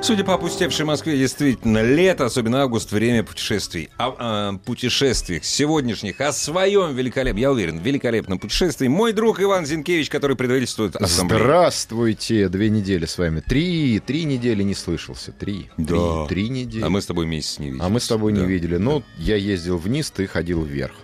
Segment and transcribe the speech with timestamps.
[0.00, 3.90] Судя по опустевшей Москве, действительно, лето, особенно август, время путешествий.
[3.98, 8.88] О, о путешествиях сегодняшних, о своем великолепном, я уверен, великолепном путешествии.
[8.88, 11.42] Мой друг Иван Зинкевич, который предводительствует ассамблею.
[11.42, 13.40] Здравствуйте, две недели с вами.
[13.40, 15.32] Три, три недели не слышался.
[15.32, 15.68] Три.
[15.76, 16.26] Да.
[16.26, 16.82] Три, три недели.
[16.82, 17.82] А мы с тобой месяц не видели.
[17.82, 18.40] А мы с тобой Да.
[18.40, 18.76] не видели.
[18.78, 20.94] Ну, я ездил вниз, ты ходил вверх.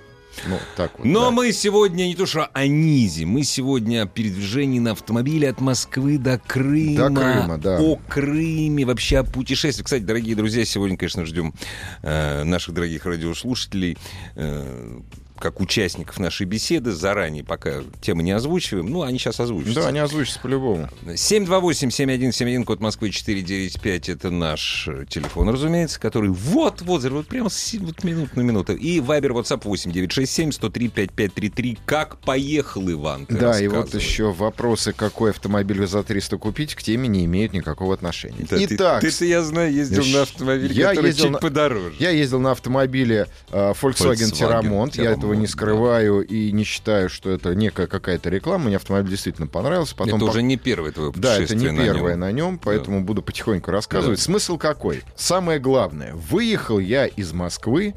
[0.46, 1.04] Ну, так вот.
[1.04, 1.30] Но да.
[1.30, 6.18] мы сегодня не то что о низе, мы сегодня о передвижении на автомобиле от Москвы
[6.18, 7.08] до Крыма.
[7.10, 7.80] До Крыма, да.
[7.80, 9.82] О Крыме, вообще о путешествии.
[9.82, 11.54] Кстати, дорогие друзья, сегодня, конечно, ждем
[12.02, 13.96] э, наших дорогих радиослушателей
[14.34, 15.00] э,
[15.38, 16.92] как участников нашей беседы.
[16.92, 18.86] Заранее пока темы не озвучиваем.
[18.90, 19.82] Ну, они сейчас озвучатся.
[19.82, 20.88] Да, они озвучатся по-любому.
[21.06, 28.36] 728-7171, код Москвы 495, это наш телефон, разумеется, который вот-вот, вот прямо с- вот минут
[28.36, 28.74] на минуту.
[28.74, 31.78] И Вайбер, WhatsApp 8967-103-5533.
[31.84, 33.26] Как поехал, Иван?
[33.26, 37.52] ты Да, и вот еще вопросы, какой автомобиль за 300 купить, к теме не имеют
[37.52, 38.46] никакого отношения.
[38.48, 41.94] Да, ты- Итак, ты-то, я знаю, ездил на автомобиле, я который ездил чуть на- подороже.
[41.98, 44.96] Я ездил на автомобиле э, Volkswagen Volkswagen Тирамонт.
[44.96, 48.66] Я этого не скрываю и не считаю, что это некая какая-то реклама.
[48.66, 49.96] Мне автомобиль действительно понравился.
[49.96, 52.20] Потом это уже не первое твое Да, путешествие это не на первое нем.
[52.20, 54.18] на нем, поэтому буду потихоньку рассказывать.
[54.18, 54.24] Да.
[54.24, 55.02] Смысл какой?
[55.16, 56.14] Самое главное.
[56.14, 57.94] Выехал я из Москвы,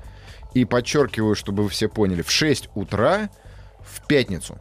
[0.53, 3.30] и подчеркиваю, чтобы вы все поняли, в 6 утра
[3.81, 4.58] в пятницу.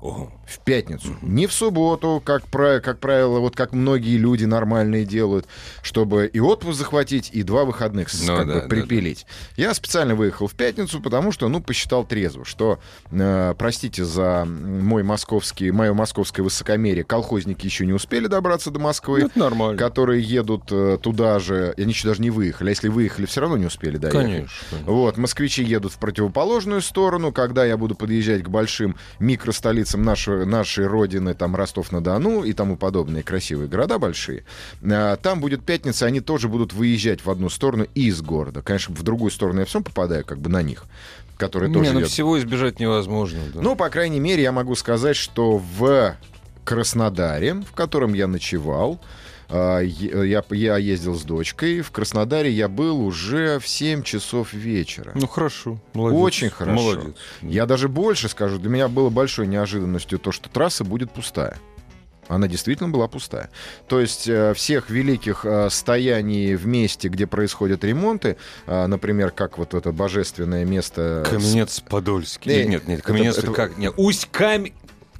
[0.00, 0.32] Ого.
[0.48, 1.14] В пятницу.
[1.20, 5.46] Не в субботу, как, как правило, вот как многие люди нормальные делают,
[5.82, 9.26] чтобы и отпуск захватить, и два выходных Ну как да, бы да, припилить.
[9.56, 12.78] Я специально выехал в пятницу, потому что, ну, посчитал трезво, что,
[13.10, 19.24] э, простите за мой московский, мое московское высокомерие, колхозники еще не успели добраться до Москвы.
[19.24, 19.76] Это нормально.
[19.76, 23.58] Которые едут э, туда же, они еще даже не выехали, а если выехали, все равно
[23.58, 24.22] не успели доехать.
[24.22, 24.78] Конечно.
[24.86, 27.32] Вот, москвичи едут в противоположную сторону.
[27.32, 33.22] Когда я буду подъезжать к большим микростолицам нашего, нашей родины, там Ростов-на-Дону и тому подобные
[33.22, 34.44] красивые города большие,
[34.82, 38.62] а, там будет пятница, они тоже будут выезжать в одну сторону из города.
[38.62, 40.84] Конечно, в другую сторону я все попадаю как бы на них,
[41.36, 42.12] которые тоже Не, ну едут.
[42.12, 43.40] всего избежать невозможно.
[43.54, 43.60] да.
[43.60, 46.16] Ну, по крайней мере, я могу сказать, что в
[46.64, 49.00] Краснодаре, в котором я ночевал,
[49.50, 51.80] я, я ездил с дочкой.
[51.80, 55.12] В Краснодаре я был уже в 7 часов вечера.
[55.14, 55.78] Ну, хорошо.
[55.94, 56.20] Молодец.
[56.20, 56.82] Очень хорошо.
[56.82, 57.16] Молодец.
[57.42, 61.58] Я даже больше скажу, для меня было большой неожиданностью то, что трасса будет пустая.
[62.28, 63.48] Она действительно была пустая.
[63.86, 69.56] То есть э, всех великих э, стояний в месте, где происходят ремонты, э, например, как
[69.56, 71.26] вот это божественное место...
[71.28, 72.52] Каменец Подольский.
[72.52, 73.78] Или нет, нет, это- Каменец это- как?
[73.78, 74.74] Нет, Усть Камень.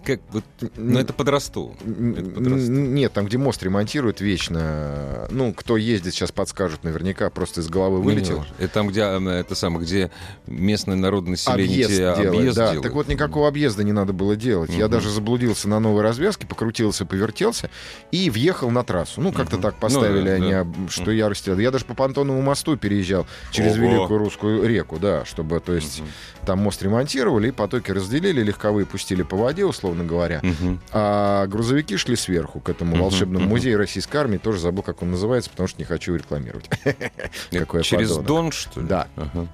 [0.04, 0.44] Как вот,
[0.76, 1.76] ну это под Ростовом.
[1.84, 2.76] Н- Это под Ростовом.
[2.78, 5.26] н- Нет, там, где мост ремонтируют вечно.
[5.30, 8.34] Ну, кто ездит, сейчас подскажут наверняка, просто из головы Ну, вылетел.
[8.34, 8.54] не важно.
[8.58, 10.10] Это там, где э, это самое, где
[10.46, 12.66] местное народное население Объезд делает, объезд да.
[12.66, 12.82] делает.
[12.82, 14.70] Так вот, никакого объезда не надо было делать.
[14.70, 14.92] Я Мгм.
[14.92, 17.68] даже заблудился на новой развязке, покрутился, повертелся
[18.12, 19.20] и въехал на трассу.
[19.20, 19.62] Ну, как-то Мгм.
[19.62, 20.66] так Ну поставили да, они, да.
[20.88, 21.58] что я растерял.
[21.58, 23.82] Я даже по понтонному мосту переезжал через Ого.
[23.82, 26.08] Великую Русскую реку, да, чтобы, то есть, Мгм.
[26.46, 30.40] там мост ремонтировали, и потоки разделили, легковые пустили по воде, условно говоря.
[30.42, 30.80] Мгм.
[30.92, 33.48] А грузовики шли сверху к этому Мгм, волшебному мгм.
[33.48, 34.38] музею российской армии.
[34.38, 36.68] Тоже забыл, как он называется, потому что не хочу рекламировать.
[37.82, 38.16] Через.
[38.18, 38.86] Дон, что ли?
[38.86, 39.08] Да.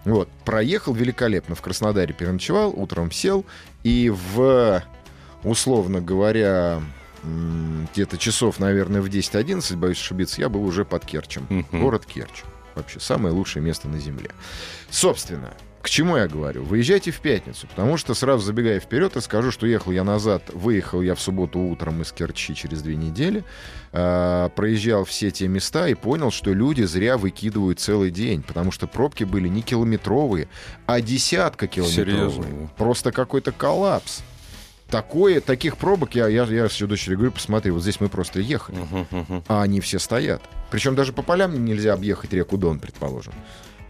[0.05, 1.55] Вот, проехал великолепно.
[1.55, 3.45] В Краснодаре переночевал, утром сел.
[3.83, 4.83] И в,
[5.43, 6.81] условно говоря,
[7.93, 11.47] где-то часов, наверное, в 10-11, боюсь ошибиться, я был уже под Керчем.
[11.49, 11.81] Мгм.
[11.81, 12.43] Город Керчь.
[12.75, 14.31] Вообще самое лучшее место на Земле.
[14.91, 16.65] Собственно, к чему я говорю?
[16.65, 21.15] Выезжайте в пятницу, потому что сразу забегая вперед, расскажу, что ехал я назад, выехал я
[21.15, 23.45] в субботу утром из Керчи через две недели,
[23.93, 28.87] а, проезжал все те места и понял, что люди зря выкидывают целый день, потому что
[28.87, 30.49] пробки были не километровые,
[30.87, 32.31] а десятка километровые.
[32.31, 32.71] Серьезно?
[32.79, 34.23] Просто какой-то коллапс.
[34.89, 38.79] Такое, таких пробок, я, я, я все дочери говорю, посмотри, вот здесь мы просто ехали,
[39.49, 40.41] а они все стоят.
[40.71, 43.35] Причем даже по полям нельзя объехать реку Дон, предположим.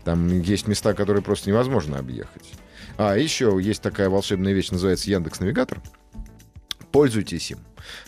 [0.04, 2.52] Там есть места, которые просто невозможно объехать.
[2.96, 5.80] А еще есть такая волшебная вещь, называется Яндекс Навигатор.
[6.92, 7.58] Пользуйтесь им.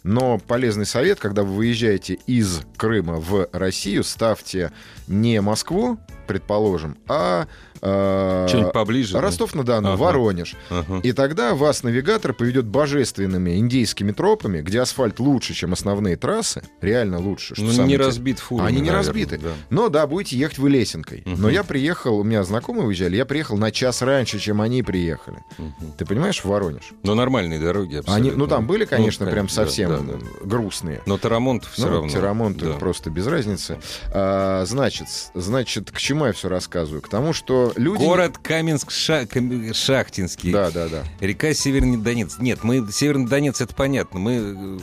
[0.03, 4.73] Но полезный совет, когда вы выезжаете из Крыма в Россию, ставьте
[5.09, 7.47] не Москву, предположим, а
[7.83, 9.19] э, Что-нибудь поближе.
[9.21, 9.97] Ростов-на-Дону, Ага.
[9.97, 10.55] Воронеж.
[10.71, 11.01] Ага.
[11.03, 17.19] И тогда вас навигатор поведет божественными индейскими тропами, где асфальт лучше, чем основные трассы, реально
[17.19, 17.55] лучше.
[17.55, 18.07] Что Ну, не интересное.
[18.07, 19.39] разбит фурами, Они не наверное, разбиты.
[19.39, 19.51] да.
[19.71, 21.23] Но да, будете ехать вы лесенкой.
[21.27, 21.43] Мгм.
[21.43, 25.39] Но я приехал, у меня знакомые уезжали, я приехал на час раньше, чем они приехали.
[25.59, 25.93] Мгм.
[25.99, 26.91] Ты понимаешь, в Воронеж?
[27.03, 28.15] Но нормальные дороги абсолютно.
[28.15, 30.19] Они, ну там были, конечно, Ну, прям да, совсем да, да.
[30.45, 31.03] грустные.
[31.07, 32.09] Но Тарамонт все Ну, равно.
[32.09, 32.73] Тирамонт да.
[32.73, 33.79] просто без разницы.
[34.15, 37.03] А, значит, значит, к чему я все рассказываю?
[37.03, 38.03] К тому, что люди...
[38.03, 40.53] Город Каменск-Шахтинский.
[40.53, 41.05] Да, да, да.
[41.21, 42.39] Река Северный Донец.
[42.39, 44.19] Нет, мы Северный Донец, это понятно.
[44.19, 44.79] Мы э,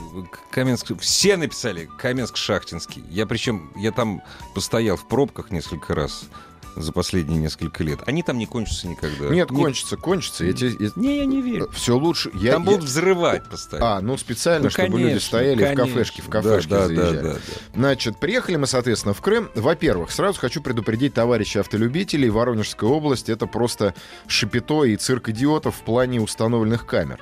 [0.51, 0.91] Каменск...
[1.00, 3.03] Все написали Каменск-Шахтинский.
[3.09, 4.21] Я причем, я там
[4.53, 6.25] постоял в пробках несколько раз
[6.75, 7.99] за последние несколько лет.
[8.05, 9.29] Они там не кончатся никогда.
[9.29, 10.45] Нет, Не- кончится, кончится.
[10.45, 11.69] Эти, Не, я не верю.
[11.73, 12.31] все лучше.
[12.33, 13.97] Я, Там я- будут взрывать постоянно.
[13.97, 15.85] А, ну специально, Ну, чтобы люди конечно, стояли в конечно.
[15.85, 17.35] кафешке, в кафешке да, да, да, да, да.
[17.75, 19.49] Значит, приехали мы, соответственно, в Крым.
[19.55, 22.29] Во-первых, сразу хочу предупредить товарищей автолюбителей.
[22.29, 23.93] Воронежская область— это просто
[24.27, 27.19] шипито и цирк идиотов в плане установленных камер.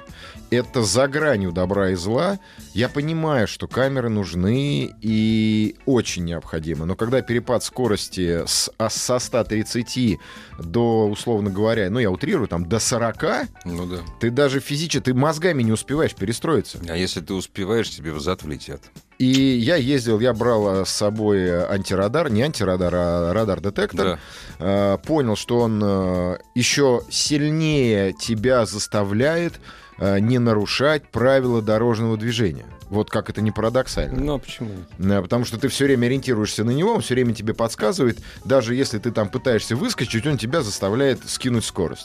[0.52, 2.38] Это за гранью добра и зла.
[2.74, 6.86] Я понимаю, что камеры нужны и очень необходимы.
[6.86, 10.20] Но когда перепад скорости с, а со 130
[10.60, 14.00] до, условно говоря, ну я утрирую, там до 40, Ну да.
[14.20, 16.80] ты даже физически, ты мозгами не успеваешь перестроиться.
[16.90, 18.82] А если ты успеваешь, тебе в зад влетят.
[19.22, 24.20] И я ездил, я брал э, с собой э, антирадар, не антирадар, а радар-детектор.
[24.58, 24.96] Да.
[24.96, 25.80] Э, Понял, что он
[26.56, 29.60] еще сильнее тебя заставляет
[30.00, 32.66] не нарушать правила дорожного движения.
[32.92, 34.20] Вот как это не парадоксально.
[34.20, 34.70] Ну, а почему?
[34.98, 38.20] Да, потому что ты все время ориентируешься на него, он все время тебе подсказывает.
[38.44, 42.04] Даже если ты там пытаешься выскочить, он тебя заставляет скинуть скорость.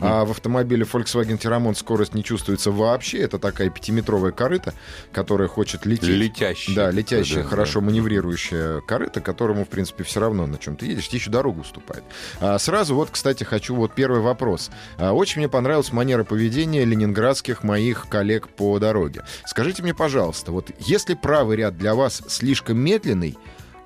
[0.00, 3.18] А в автомобиле Volkswagen Tiramont скорость не чувствуется вообще.
[3.18, 4.74] Это такая пятиметровая корыта,
[5.12, 6.08] которая хочет лететь.
[6.08, 6.72] Летящий.
[6.72, 11.08] Да, летящая, Да, хорошо маневрирующая корыта, которому, в принципе, все равно, на чем ты едешь,
[11.08, 12.04] тебе еще дорогу уступает.
[12.38, 14.70] А сразу вот, кстати, хочу вот первый вопрос.
[14.98, 19.24] А, очень мне понравилась манера поведения ленинградских моих коллег по дороге.
[19.44, 23.36] Скажите мне, пожалуйста, вот если правый ряд для вас слишком медленный,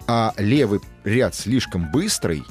[0.06, 2.42] а левый ряд слишком быстрый,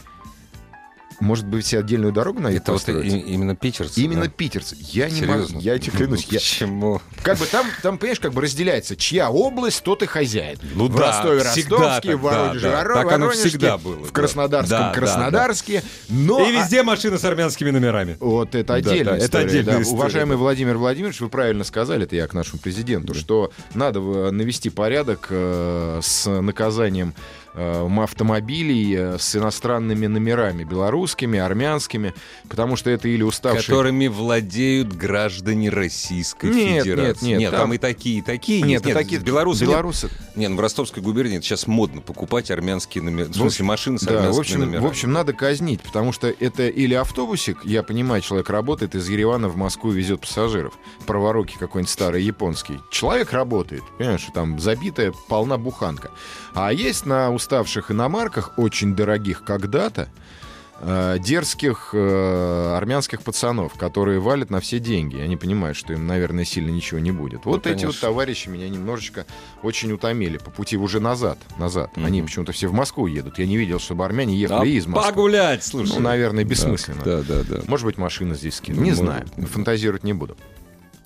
[1.21, 3.13] может быть, себе отдельную дорогу на Это вот построить?
[3.13, 4.01] и- именно питерцы.
[4.01, 4.29] Именно да?
[4.29, 4.75] питерцы.
[4.79, 5.59] Я не могу, Серьезно?
[5.59, 7.01] я тебе клянусь, я, Почему?
[7.23, 10.57] как бы там, там, понимаешь, как бы разделяется, чья область, тот и хозяин.
[10.75, 12.93] Ну в да, Ростове Ростовске, в Воронеже да, да.
[12.95, 14.11] Так оно всегда было, в да.
[14.11, 15.83] Краснодарском Да, да, Краснодарске.
[16.09, 18.17] Но И везде машины с армянскими номерами.
[18.19, 19.89] вот это Да, отдельная да, это отдельная да.
[19.89, 20.37] Уважаемый да.
[20.37, 23.99] Владимир Владимирович, вы правильно сказали, это я к нашему президенту, что надо
[24.31, 27.13] навести порядок э, с наказанием
[27.53, 32.13] автомобилей э, с иностранными номерами, белорусскими, армянскими,
[32.49, 33.61] потому что это или уставшие...
[33.63, 37.25] Которыми владеют граждане Российской Нет, Федерации.
[37.25, 38.61] нет, нет, там, там- и такие, и такие.
[38.61, 38.89] Нет, есть.
[38.89, 39.63] и такие белорусы.
[39.65, 40.07] белорусы.
[40.07, 43.27] Нет, Нет, ну, в Ростовской губернии это сейчас модно покупать армянские номера.
[43.27, 44.83] В смысле, машины с Да, армянскими в общем, номерами.
[44.83, 49.49] в общем, надо казнить, потому что это или автобусик, я понимаю, человек работает из Еревана
[49.49, 50.73] в Москву везет пассажиров,
[51.05, 52.79] праворуки какой-нибудь старый японский.
[52.91, 56.11] Человек работает, понимаешь, там забитая, полна буханка.
[56.53, 60.07] А есть на уставших иномарках, очень дорогих когда-то,
[60.83, 65.17] э, дерзких э, армянских пацанов, которые валят на все деньги.
[65.17, 67.45] Они понимают, что им, наверное, сильно ничего не будет.
[67.45, 69.25] Вот эти вот товарищи меня немножечко
[69.63, 71.37] очень утомили по пути уже назад.
[71.57, 71.91] назад.
[71.95, 72.27] Они Мгм.
[72.27, 73.39] почему-то все в Москву едут.
[73.39, 75.11] Я не видел, чтобы армяне ехали из Москвы.
[75.11, 75.93] погулять, слушай.
[75.95, 77.01] Ну, наверное, бессмысленно.
[77.03, 77.61] Да, да, да.
[77.67, 78.81] Может быть, машина здесь скинут.
[78.81, 79.25] Не Может знаю.
[79.47, 80.37] Фантазировать не буду.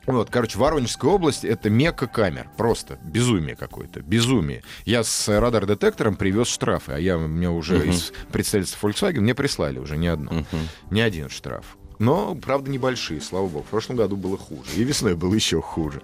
[0.08, 2.48] Вот, короче, Воронежская область— это мекка камер.
[2.58, 4.02] Просто безумие какое-то.
[4.02, 4.64] Безумие.
[4.86, 7.90] Я с радар-детектором привез штрафы, а я, мне уже Мгм.
[7.90, 10.32] из представительства Volkswagen мне прислали уже не одно.
[10.32, 10.46] Мгм.
[10.92, 11.78] Не один штраф.
[11.98, 13.64] Но, правда, небольшие, слава богу.
[13.64, 14.70] В прошлом году было хуже.
[14.76, 16.02] И весной было еще хуже.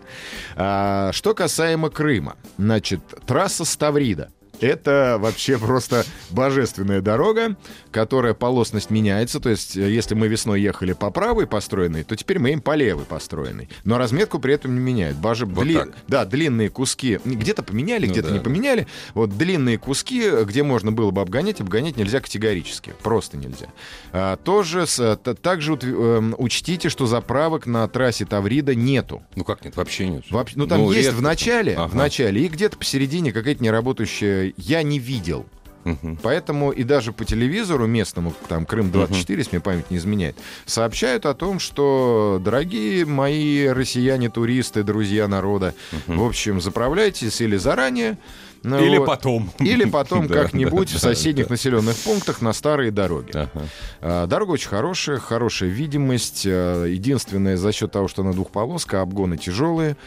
[0.55, 2.37] А, что касаемо Крыма.
[2.57, 4.31] Значит, трасса Ставрида.
[4.61, 7.55] Это вообще просто божественная дорога,
[7.91, 9.39] которая полосность меняется.
[9.39, 12.75] То есть, э, если мы весной ехали по правой построенной, то теперь мы им по
[12.75, 13.69] левой построенной.
[13.83, 15.17] Но разметку при этом не меняют.
[15.17, 15.93] Боже, Вот дли-.
[16.07, 17.19] Да, длинные куски.
[17.25, 18.33] Где-то поменяли, Ну где-то да.
[18.35, 18.87] не поменяли.
[19.13, 22.93] Вот длинные куски, где можно было бы обгонять, обгонять нельзя категорически.
[23.01, 23.67] Просто нельзя.
[24.13, 29.23] А, тоже с- т- также эм, учтите, что заправок на трассе Таврида нету.
[29.35, 30.23] Ну как нет, вообще нет.
[30.29, 31.15] Вообще, ну там есть редко.
[31.17, 31.87] в начале, Ага.
[31.87, 34.50] в начале, и где-то посередине какая-то неработающая.
[34.57, 35.45] Я не видел.
[35.83, 36.19] Мгм.
[36.21, 41.33] Поэтому и даже по телевизору местному, там Крым-24, если мне память не изменяет, сообщают о
[41.33, 45.73] том, что, дорогие мои россияне-туристы, друзья народа,
[46.05, 48.19] в общем, заправляйтесь или заранее,
[48.63, 49.51] ну Или вот, потом.
[49.57, 53.31] или потом Да, как-нибудь да, в да, соседних населенных пунктах на старые дороги.
[53.33, 53.49] Ага.
[54.01, 56.43] А, Дорога очень хорошая, хорошая видимость.
[56.45, 59.97] А, Единственное, за счет того, что она двухполоска, обгоны тяжелые.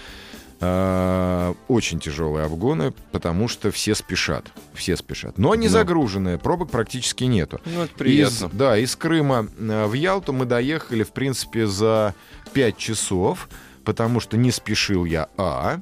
[0.66, 4.46] А, Очень тяжелые обгоны, потому что все спешат.
[4.72, 5.36] Все спешат.
[5.36, 5.72] Но они Ну.
[5.72, 7.60] загруженные, пробок практически нету.
[7.66, 8.50] Ну, это Из, приятно.
[8.52, 12.14] да, из Крыма э, в Ялту мы доехали, в принципе, за
[12.54, 13.48] 5 часов,
[13.84, 15.80] потому что не спешил я, а...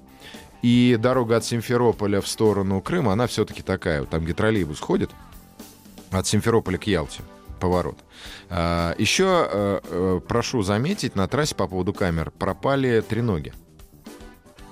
[0.63, 5.11] И дорога от Симферополя в сторону Крыма, она все-таки такая, вот там где троллейбус ходит,
[6.13, 7.23] от Симферополя к Ялте
[7.59, 7.97] поворот.
[8.51, 13.53] А, еще э, э, прошу заметить, на трассе по поводу камер пропали треноги.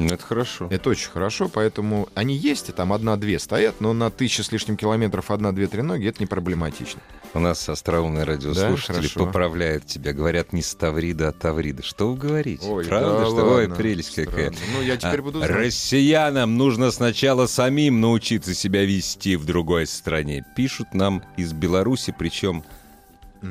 [0.06, 0.68] Это хорошо.
[0.70, 4.76] Это очень хорошо, поэтому они есть, и там одна-две стоят, но на тысячу с лишним
[4.76, 7.00] километров одна-две треноги это не проблематично.
[7.34, 9.26] У нас остроумные радиослушатели хорошо.
[9.26, 10.12] поправляют тебя.
[10.12, 11.82] Говорят не Ставрида, а Таврида.
[11.82, 12.66] Что вы говорите?
[12.66, 13.54] Ой, Правда, да что?
[13.54, 14.50] Ой, прелесть какая.
[14.52, 14.72] Странно.
[14.76, 15.50] Ну, я теперь А, буду знать.
[15.50, 20.44] Россиянам нужно сначала самим научиться себя вести в другой стране.
[20.56, 22.64] Пишут нам из Беларуси, причем...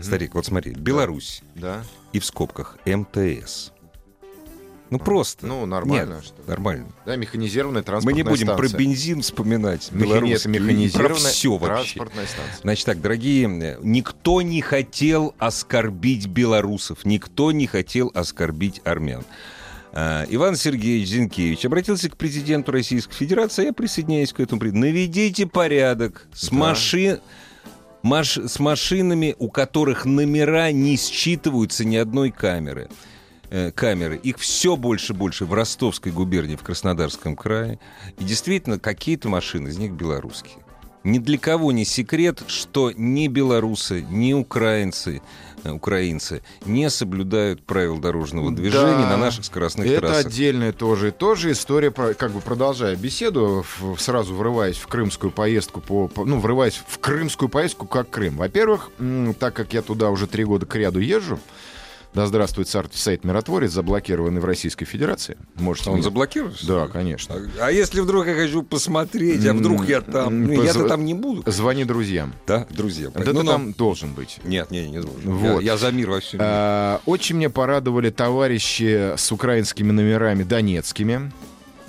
[0.03, 1.84] Старик, вот смотри, Беларусь Да?
[2.13, 3.72] и в скобках МТС.
[4.89, 5.46] Ну просто.
[5.46, 6.48] Ну, нормально, Нет, что ли.
[6.48, 6.88] нормально.
[7.05, 8.77] Да, механизированная Мы транспортная не будем про станция.
[8.79, 9.89] бензин вспоминать.
[9.91, 11.91] Механи- механизированная про все вообще.
[12.00, 12.27] станция.
[12.63, 19.24] Значит так, дорогие, никто не хотел оскорбить белорусов, никто не хотел оскорбить армян.
[19.91, 24.62] А, Иван Сергеевич Зинкевич обратился к президенту Российской Федерации, я присоединяюсь к этому.
[24.63, 26.55] Наведите порядок с, Да.
[26.55, 27.19] маши-
[28.03, 32.88] маш- с машинами, у которых номера не считываются ни одной камеры.
[33.51, 34.15] Э, камеры.
[34.22, 37.79] Их все больше и больше в Ростовской губернии, в Краснодарском крае.
[38.20, 40.58] И действительно, какие-то машины из них белорусские.
[41.03, 45.22] Ни для кого не секрет, что ни белорусы, ни украинцы,
[45.63, 49.10] э, украинцы не соблюдают правил дорожного движения Да.
[49.12, 50.25] на наших скоростных Это трассах.
[50.27, 53.65] отдельная тоже, тоже история, как бы продолжая беседу,
[53.98, 58.38] сразу врываясь в крымскую поездку, по, ну, врываясь в крымскую поездку как Крым.
[58.38, 58.91] Во-первых,
[59.39, 61.39] так как я туда уже три года к ряду езжу,
[62.13, 65.38] да здравствует сайт, сайт «Миротворец», заблокированный в Российской Федерации.
[65.56, 66.66] Можете Он мне- заблокируется?
[66.66, 67.36] Да, конечно.
[67.36, 70.46] А, а если вдруг я хочу посмотреть, а вдруг я там?
[70.46, 71.44] Ну, я-то позв- там не буду.
[71.50, 72.34] Звони друзьям.
[72.48, 73.10] Да, друзья.
[73.10, 73.44] Да ну, ты ну.
[73.46, 74.39] там должен быть.
[74.44, 75.22] Нет, не, не должен.
[75.24, 75.62] Вот.
[75.62, 76.50] Я, я за мир во всем мире.
[76.51, 81.32] А, Очень меня порадовали товарищи с украинскими номерами донецкими.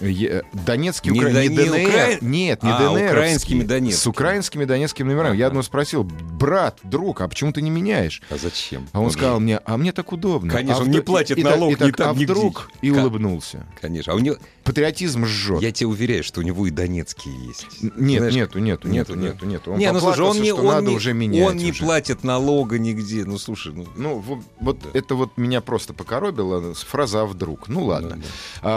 [0.00, 1.32] Е- Донецкий, Не Укра...
[1.32, 1.88] да- не ДНР.
[1.88, 3.06] укра- Нет, не А, ДНР.
[3.12, 4.00] украинскими донецкими.
[4.02, 5.36] С украинскими донецкими номерами.
[5.36, 8.22] Я одного спросил, брат, друг, а почему ты не меняешь?
[8.30, 8.88] А зачем?
[8.92, 10.52] А он же- сказал мне, а мне так удобно.
[10.52, 12.24] Конечно, А он не платит и так- налог и так, ни там, а нигде.
[12.32, 13.66] вдруг и улыбнулся.
[13.80, 14.12] Конечно.
[14.12, 14.36] А у него...
[14.64, 15.62] Патриотизм жжет.
[15.62, 17.66] Я тебе уверяю, что у него и донецкие есть.
[17.96, 19.72] Нет, Знаешь, нету, нету, нету, Нету, нету.
[19.72, 21.82] Он не, ну слушай, он не, что он надо не, уже менять он не уже.
[21.84, 23.24] платит налога нигде.
[23.24, 24.22] Ну слушай, ну, Ну,
[24.60, 26.72] вот, это вот меня просто покоробило.
[26.74, 27.68] Фраза «а вдруг».
[27.68, 28.10] Ну, ладно.
[28.10, 28.22] да, да.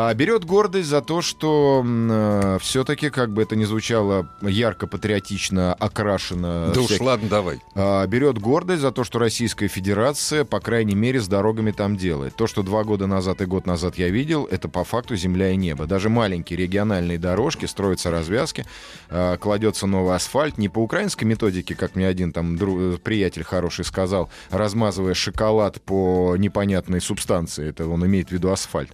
[0.09, 6.71] А, берет гордость за то, что все-таки, как бы это ни звучало ярко, патриотично, окрашено.
[6.73, 7.59] Да уж всяким- ладно, давай.
[7.75, 12.35] а, берет гордость за то, что Российская Федерация, по крайней мере, с дорогами там делает.
[12.35, 15.55] То, что два года назад и год назад я видел, это по факту земля и
[15.55, 15.85] небо.
[15.85, 18.65] Даже маленькие региональные дорожки, строятся развязки,
[19.09, 20.57] а, кладется новый асфальт.
[20.57, 26.35] Не по украинской методике, как мне один там дру- приятель хороший сказал, размазывая шоколад по
[26.37, 27.69] непонятной субстанции.
[27.69, 28.91] Это он имеет в виду асфальт.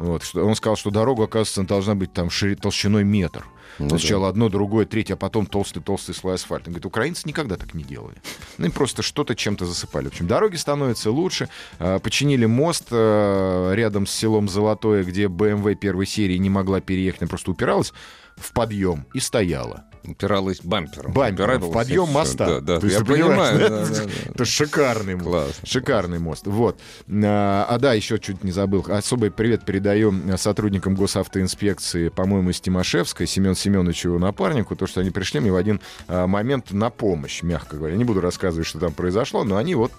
[0.00, 3.44] Вот, что, он сказал, что дорога, оказывается, должна быть там шири- толщиной метр.
[3.78, 6.68] Ну Сначала одно, другое, третье, а потом толстый-толстый слой асфальта.
[6.68, 8.16] Он говорит, украинцы никогда так не делали.
[8.56, 10.06] Ну, им просто что-то чем-то засыпали.
[10.06, 11.50] В общем, дороги становятся лучше.
[11.78, 17.20] А, Починили мост а, рядом с селом Золотое, где BMW первой серии не могла переехать,
[17.20, 17.92] она просто упиралась
[18.36, 19.84] в подъем и стояла.
[20.04, 21.12] Упиралась бампером.
[21.12, 22.14] Бампером в подъем и всё.
[22.14, 22.46] моста.
[22.46, 23.58] Да, да, То есть я понимаю.
[23.58, 23.68] да?
[23.68, 24.02] да, да.
[24.26, 25.26] Это шикарный мост.
[25.26, 25.66] Классно.
[25.66, 26.46] Шикарный мост.
[26.46, 26.80] Вот.
[27.10, 28.84] А, а да, еще чуть не забыл.
[28.88, 35.00] Особый привет передаю а, сотрудникам госавтоинспекции, по-моему, из Тимошевской, Семен Семеновичу его напарнику, то, что
[35.00, 37.96] они пришли мне в один а, момент на помощь, мягко говоря.
[37.96, 39.92] Не буду рассказывать, что там произошло, но они вот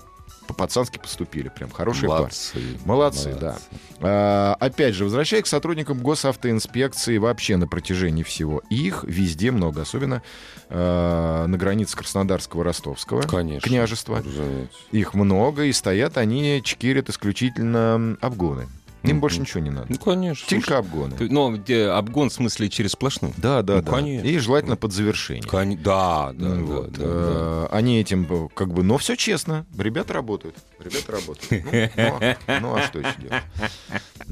[0.47, 1.49] по-пацански поступили.
[1.49, 2.23] Прям хорошие парни.
[2.23, 2.59] Молодцы.
[2.85, 3.57] Молодцы, да.
[3.99, 8.61] А, опять же, возвращаясь к сотрудникам госавтоинспекции вообще на протяжении всего.
[8.69, 10.21] Их везде много, особенно
[10.69, 13.67] а, на границе Краснодарского, Ростовского Конечно.
[13.67, 14.17] княжества.
[14.17, 14.77] Разумеется.
[14.91, 18.67] Их много, и стоят они, чекирят исключительно обгоны.
[19.03, 19.19] Им Мгм.
[19.21, 19.87] больше ничего не надо.
[19.89, 20.47] Ну, конечно.
[20.47, 21.15] Только обгоны.
[21.19, 21.59] Ну,
[21.97, 23.33] обгон в смысле через сплошную?
[23.37, 23.91] Да, да, Ну, да.
[23.91, 24.27] конечно.
[24.27, 25.43] И желательно под завершение.
[25.43, 26.91] Кони- Да, да, Ну, да, вот.
[26.91, 27.05] да, да.
[27.05, 29.65] Э, Они этим э, как бы, но все честно.
[29.77, 30.55] Ребята работают.
[30.79, 31.65] Ребята работают.
[31.65, 32.17] Ну, ну,
[32.47, 33.43] а- ну, а что еще делать?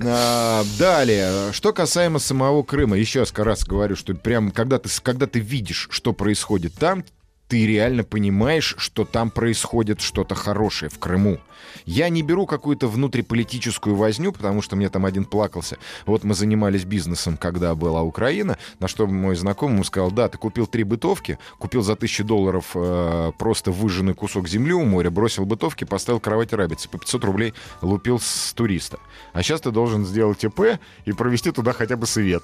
[0.03, 5.39] А, Далее, что касаемо самого Крыма, еще раз говорю, что прям когда ты, когда ты
[5.39, 7.03] видишь, что происходит там,
[7.47, 11.39] ты реально понимаешь, что там происходит что-то хорошее в Крыму.
[11.85, 15.77] Я не беру какую-то внутриполитическую возню, потому что мне там один плакался.
[16.05, 20.37] Вот мы занимались бизнесом, когда была Украина, на что мой знакомый ему сказал, да, ты
[20.37, 25.45] купил три бытовки, купил за тысячу долларов э, просто выжженный кусок земли у моря, бросил
[25.45, 28.99] бытовки, поставил кровать рабицы, по 500 рублей лупил с туриста.
[29.33, 32.43] А сейчас ты должен сделать ИП и провести туда хотя бы свет.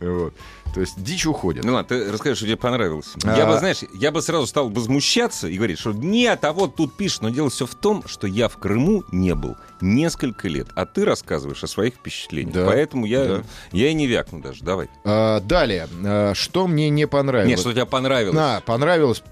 [0.00, 0.34] Вот.
[0.74, 1.64] То есть дичь уходит.
[1.64, 3.12] Ну ладно, ты расскажи, что тебе понравилось.
[3.24, 6.74] А- Я бы, знаешь, я бы сразу стал возмущаться и говорить, что нет, а вот
[6.74, 10.68] тут пишет, но дело все в том, что я в Крыму не был несколько лет,
[10.74, 12.54] а ты рассказываешь о своих впечатлениях.
[12.54, 13.42] Да, Поэтому я, да.
[13.72, 14.64] я и не вякну даже.
[14.64, 14.88] Давай.
[15.04, 17.48] А, далее, а, что мне не понравилось?
[17.50, 18.34] Нет, что тебе понравилось.
[18.34, 19.22] Да, понравилось.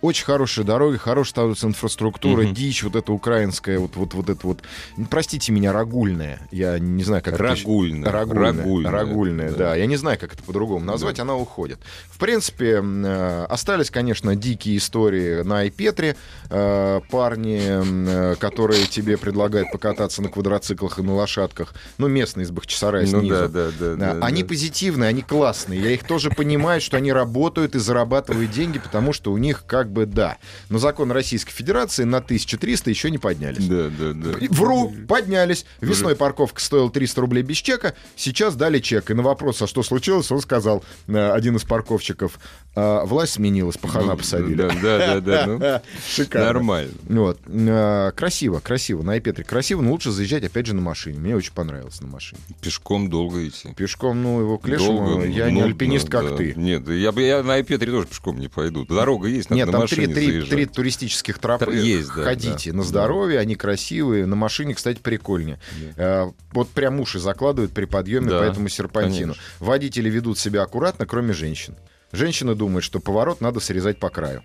[0.00, 2.54] Очень хорошие дороги, хорошая становится инфраструктура, Мгм.
[2.54, 4.62] дичь, вот эта украинская, вот, вот, вот это вот,
[5.10, 6.40] простите меня, рагульная.
[6.50, 8.10] Я не знаю, как это еще- Рагульная.
[8.10, 9.56] Рагульная, Рагульная, рагульная, да.
[9.56, 9.74] да.
[9.76, 11.78] Я не знаю, как это по-другому назвать, она уходит.
[12.10, 16.16] В принципе, э, остались, конечно, дикие истории на Айпетре.
[16.48, 18.34] Э, Парни, э,
[18.70, 21.74] которые тебе предлагают покататься на квадроциклах и на лошадках.
[21.98, 23.34] Ну, местные из Бахчисарая Ну снизу.
[23.34, 23.94] да, да, да.
[23.96, 24.48] Да, они да.
[24.48, 25.80] позитивные, они классные.
[25.80, 29.90] Я их тоже понимаю, что они работают и зарабатывают деньги, потому что у них как
[29.90, 30.36] бы да.
[30.68, 33.66] Но закон Российской Федерации на 1300 еще не поднялись.
[33.66, 34.38] Да, да, да.
[34.50, 35.66] Вру, поднялись.
[35.80, 39.10] Весной парковка стоила 300 рублей без чека, сейчас дали чек.
[39.10, 42.38] И на вопрос, а что случилось, он сказал, э, один из парковщиков,
[42.76, 44.54] «А, власть сменилась, пахана посадили.
[44.54, 45.46] Да, да, да, да.
[45.46, 46.46] ну, Шикарно.
[46.52, 46.92] Нормально.
[47.08, 47.40] Вот.
[47.48, 48.12] Э,
[48.60, 49.02] Красиво, красиво.
[49.02, 51.18] На Айпетре красиво, но лучше заезжать, опять же, на машине.
[51.18, 52.40] Мне очень понравилось на машине.
[52.60, 53.72] Пешком долго идти.
[53.74, 56.36] Пешком, ну, его к лешему, Долго, я не ну, альпинист, да, как да.
[56.36, 56.54] ты.
[56.56, 58.84] Нет, я я на Айпетре тоже пешком не пойду.
[58.86, 61.66] Дорога есть, надо Нет, на там машине три, три, три туристических тропы.
[61.66, 62.78] Тр- есть, да, Ходите да.
[62.78, 64.26] на здоровье, они красивые.
[64.26, 65.60] На машине, кстати, прикольнее.
[65.96, 69.34] Э, вот прям уши закладывают при подъеме Да, по этому серпантину.
[69.34, 69.42] конечно.
[69.60, 71.76] Водители ведут себя аккуратно, кроме женщин.
[72.12, 74.42] Женщины думают, что поворот надо срезать по краю.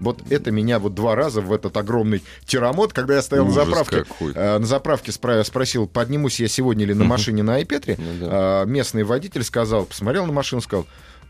[0.00, 3.64] Вот это меня вот два раза в этот огромный тирамот, когда я стоял на Ужас
[3.66, 4.32] заправке, какой.
[4.34, 7.96] э, на заправке спра- спросил, поднимусь я сегодня или на машине на Айпетре.
[7.98, 8.28] Ну да.
[8.30, 10.86] А, местный водитель сказал, посмотрел на машину, сказал,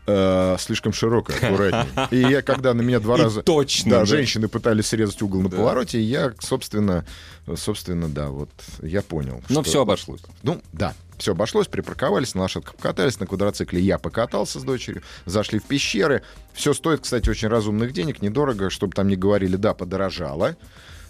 [0.07, 2.07] «Э, слишком широкая, аккуратнее.
[2.11, 3.41] И я, когда на меня два И раза...
[3.43, 4.05] точно, Да, да.
[4.05, 5.57] женщины пытались срезать угол на Да.
[5.57, 7.05] повороте, и я, собственно,
[7.57, 8.49] собственно, да, вот
[8.81, 9.43] я понял.
[9.49, 10.21] Но что- все обошлось.
[10.43, 15.59] Ну, да, все обошлось, припарковались, на лошадках покатались, на квадроцикле я покатался с дочерью, зашли
[15.59, 16.21] в пещеры.
[16.53, 20.55] Все стоит, кстати, очень разумных денег, недорого, чтобы там не говорили, да, подорожало,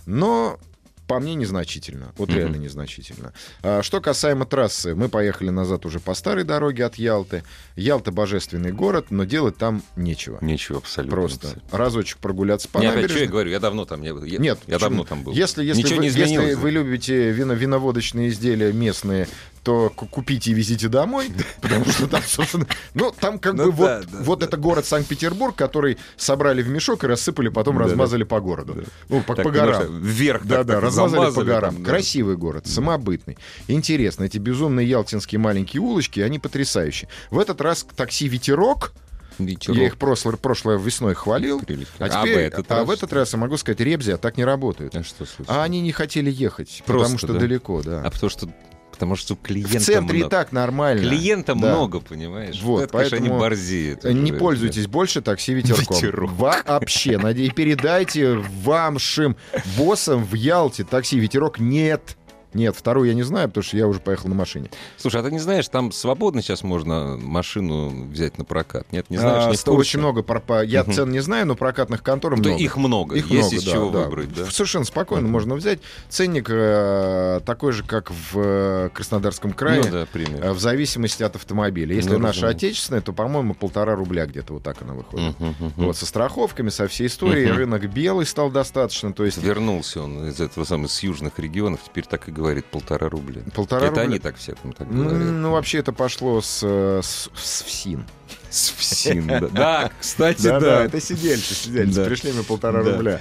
[0.05, 0.59] но
[1.07, 2.37] по мне незначительно, вот Мгм.
[2.37, 3.33] реально незначительно.
[3.63, 7.43] А, что касаемо трассы, мы поехали назад уже по старой дороге от Ялты.
[7.75, 10.37] Ялта божественный город, но делать там нечего.
[10.41, 11.15] Нечего абсолютно.
[11.15, 13.25] Просто разочек прогуляться по Не, опять, что набережной.
[13.25, 14.23] я говорю, я давно там не был.
[14.23, 14.79] Я- Нет, я почему?
[14.79, 15.33] давно там был.
[15.33, 19.27] Если, если, Ничего вы, не если вы любите вино, виноводочные изделия местные,
[19.67, 21.29] то ку- купите и везите домой,
[21.61, 25.97] потому что там, собственно, ну, там как Ну бы вот, вот это город Санкт-Петербург, который
[26.15, 28.85] собрали в мешок и рассыпали, потом размазали по городу.
[29.09, 29.99] Ну, по, горам.
[29.99, 31.83] Вверх Да, так- да, так размазали по горам.
[31.83, 33.37] Красивый город, самобытный.
[33.67, 37.09] Интересно, эти безумные ялтинские маленькие улочки, они потрясающие.
[37.29, 38.93] В этот раз такси «Ветерок»,
[39.37, 39.77] Ветерок.
[39.77, 41.91] я их прошлой, прошлой весной хвалил, Прелесть.
[41.99, 44.37] а, А в теперь, этот а раз в этот раз я могу сказать, Ребзя так
[44.37, 44.95] не работают.
[44.95, 45.49] А что случилось?
[45.49, 47.39] А они не хотели ехать, Просто, потому что да?
[47.39, 48.01] далеко, да.
[48.05, 48.49] А потому что,
[48.97, 50.29] потому что в клиента центре и много.
[50.35, 51.01] так нормально.
[51.07, 51.59] Клиента Да.
[51.59, 52.59] много, понимаешь?
[52.61, 54.03] Вот, это, конечно, они поэтому борзеют.
[54.03, 54.39] Не уже.
[54.39, 55.95] пользуйтесь больше такси ветерком.
[55.97, 56.31] Ветерок.
[56.31, 57.17] Вообще.
[57.19, 58.33] Надеюсь, передайте
[58.63, 59.37] вашим
[59.77, 62.17] боссам в Ялте такси ветерок нет.
[62.57, 64.69] Нет, вторую я не знаю, потому что я уже поехал на машине.
[64.97, 68.91] Слушай, а ты не знаешь, там свободно сейчас можно машину взять на прокат?
[68.91, 70.21] Нет, не знаешь, А, не очень много.
[70.23, 70.93] пропа- Я Мгм.
[70.93, 72.55] цен не знаю, но прокатных контор Да много.
[72.63, 73.99] их много, Их есть много, из да, чего да.
[74.05, 74.45] выбрать, да?
[74.47, 75.79] Совершенно спокойно можно взять.
[76.09, 79.83] Ценник э, такой же, как в э, Краснодарском крае.
[79.85, 80.45] Ну да, примерно.
[80.45, 81.95] э, В зависимости от автомобиля.
[81.95, 85.39] Если Ну, наша отечественная, то, по-моему, полтора рубля где-то вот так она выходит.
[85.39, 85.73] Мгм, мгм.
[85.77, 87.51] Вот, со страховками, со всей историей.
[87.51, 89.13] Рынок белый стал достаточно.
[89.13, 93.09] То есть Вернулся он из этого самого, с южных регионов, теперь так и говорит, полтора
[93.09, 93.41] рубля.
[93.53, 94.03] полтора это рубля.
[94.03, 95.27] они так всякому так Ну, говорят.
[95.29, 98.05] ну, вообще это пошло с, с, с ФСИН.
[98.49, 99.39] С ФСИН, да.
[99.51, 102.05] Да, кстати, Да, это сидельцы, сидельцы.
[102.05, 103.19] Пришли мне полтора рубля.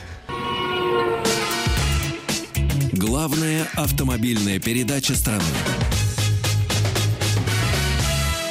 [2.92, 5.42] Главная автомобильная передача страны.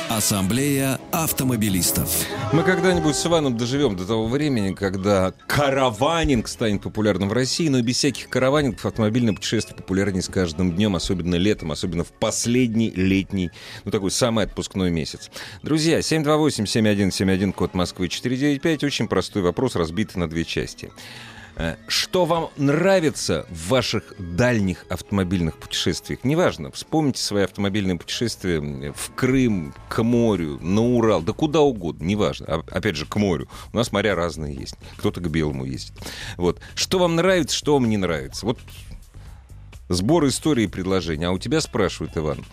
[0.09, 2.27] Ассамблея автомобилистов.
[2.53, 7.81] Мы когда-нибудь с Иваном доживем до того времени, когда караванинг станет популярным в России, но
[7.81, 13.49] без всяких караванингов автомобильное путешествие популярнее с каждым днем, особенно летом, особенно в последний летний,
[13.83, 15.31] ну такой самый отпускной месяц.
[15.63, 20.91] Друзья, 728-7171, код Москвы 495, очень простой вопрос, разбитый на две части.
[21.57, 26.23] Э, Что вам нравится в ваших дальних автомобильных путешествиях?
[26.23, 32.63] Неважно, вспомните свои автомобильные путешествия в Крым, к морю, на Урал, да куда угодно, неважно.
[32.71, 33.47] Опять же, к морю.
[33.71, 34.75] У нас моря разные есть.
[34.97, 35.93] Кто-то к белому ездит.
[36.37, 36.59] Вот.
[36.75, 38.45] Что вам нравится, что вам не нравится?
[38.45, 38.59] Вот
[39.87, 41.25] Сбор истории предложений.
[41.25, 42.43] А у тебя спрашивают, Иван.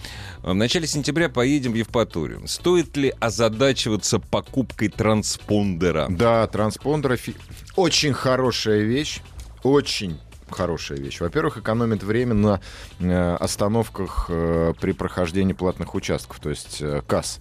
[0.43, 2.47] В начале сентября поедем в Евпаторию.
[2.47, 6.07] Стоит ли озадачиваться покупкой транспондера?
[6.11, 7.37] Да, транспондер офи-
[7.77, 9.21] очень хорошая вещь.
[9.63, 10.19] Очень
[10.53, 11.21] хорошая вещь.
[11.21, 12.61] Во-первых, экономит время на
[13.01, 17.41] э, остановках э, при прохождении платных участков, то есть э, касс.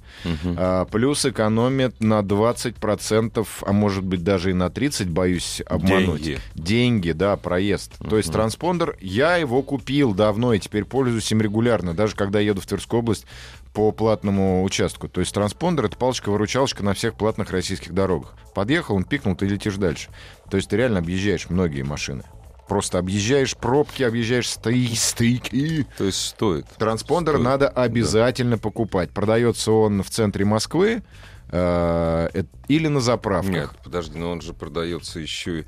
[0.58, 6.22] А, плюс экономит на 20%, а может быть даже и на 30%, боюсь обмануть.
[6.22, 6.40] Деньги.
[6.56, 7.98] Деньги, да, проезд.
[8.10, 12.62] То есть транспондер, я его купил давно и теперь пользуюсь им регулярно, даже когда еду
[12.62, 13.26] в Тверскую область
[13.74, 15.08] по платному участку.
[15.08, 18.34] То есть транспондер— это палочка-выручалочка на всех платных российских дорогах.
[18.54, 20.10] Подъехал, он пикнул, ты летишь дальше.
[20.50, 22.24] То есть ты реально объезжаешь многие машины.
[22.72, 25.86] Просто объезжаешь пробки, объезжаешь стои- стойки.
[25.98, 26.66] То есть стоит.
[26.78, 27.44] Транспондер Стоит.
[27.44, 29.10] надо обязательно покупать.
[29.12, 31.04] Продается он в центре Москвы
[31.52, 33.52] э, э, или на заправках.
[33.52, 35.66] Нет, подожди, но он же продается еще и...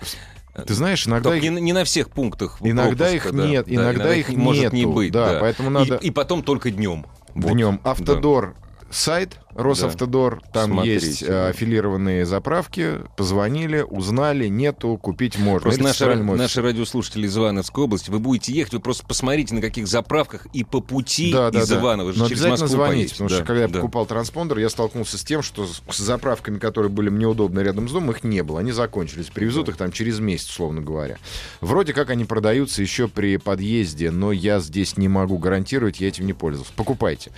[0.65, 3.47] Ты знаешь, иногда Только их- не, не на всех пунктах Иногда пропуска, их да.
[3.47, 5.11] нет, Да, иногда их может не нету, быть.
[5.11, 7.05] да, поэтому И- надо- И, потом только днем.
[7.35, 7.81] днем.
[7.83, 8.55] Автодор
[8.93, 11.47] сайт, Росавтодор, там Смотрите, есть э, да.
[11.47, 15.69] аффилированные заправки, позвонили, узнали, нету, купить можно.
[15.69, 19.87] Просто наши, наши радиослушатели из Ивановской области, вы будете ехать, вы просто посмотрите, на каких
[19.87, 21.79] заправках и по пути Да, да, из да.
[21.79, 23.13] Иваново же Но через обязательно Москву звоните, поедете.
[23.13, 23.73] потому Да, что когда я да.
[23.75, 27.91] покупал транспондер, я столкнулся с тем, что с, заправками, которые были мне удобны рядом с
[27.91, 28.59] домом, их не было.
[28.59, 29.27] Они закончились.
[29.27, 31.17] Привезут их там через месяц, условно говоря.
[31.61, 36.25] Вроде как они продаются еще при подъезде, но я здесь не могу гарантировать, я этим
[36.25, 36.73] не пользовался.
[36.75, 37.31] Покупайте.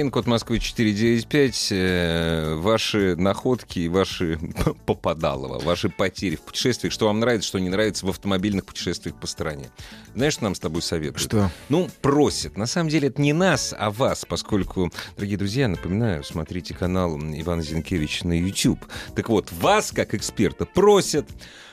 [0.00, 1.68] 728-7171, код Москвы 495.
[1.72, 4.38] Э, Ваши находки, ваши
[4.86, 9.26] попадалово, ваши потери в путешествиях, что вам нравится, что не нравится в автомобильных путешествиях по
[9.26, 9.66] стране.
[10.14, 11.20] Знаешь, что нам с тобой советуют?
[11.20, 11.50] Что?
[11.68, 12.56] Ну, просят.
[12.56, 17.62] На самом деле это не нас, а вас, поскольку, дорогие друзья, напоминаю, смотрите канал Ивана
[17.62, 18.84] Зинкевич на YouTube.
[19.14, 21.28] Так вот, вас, как эксперта, просят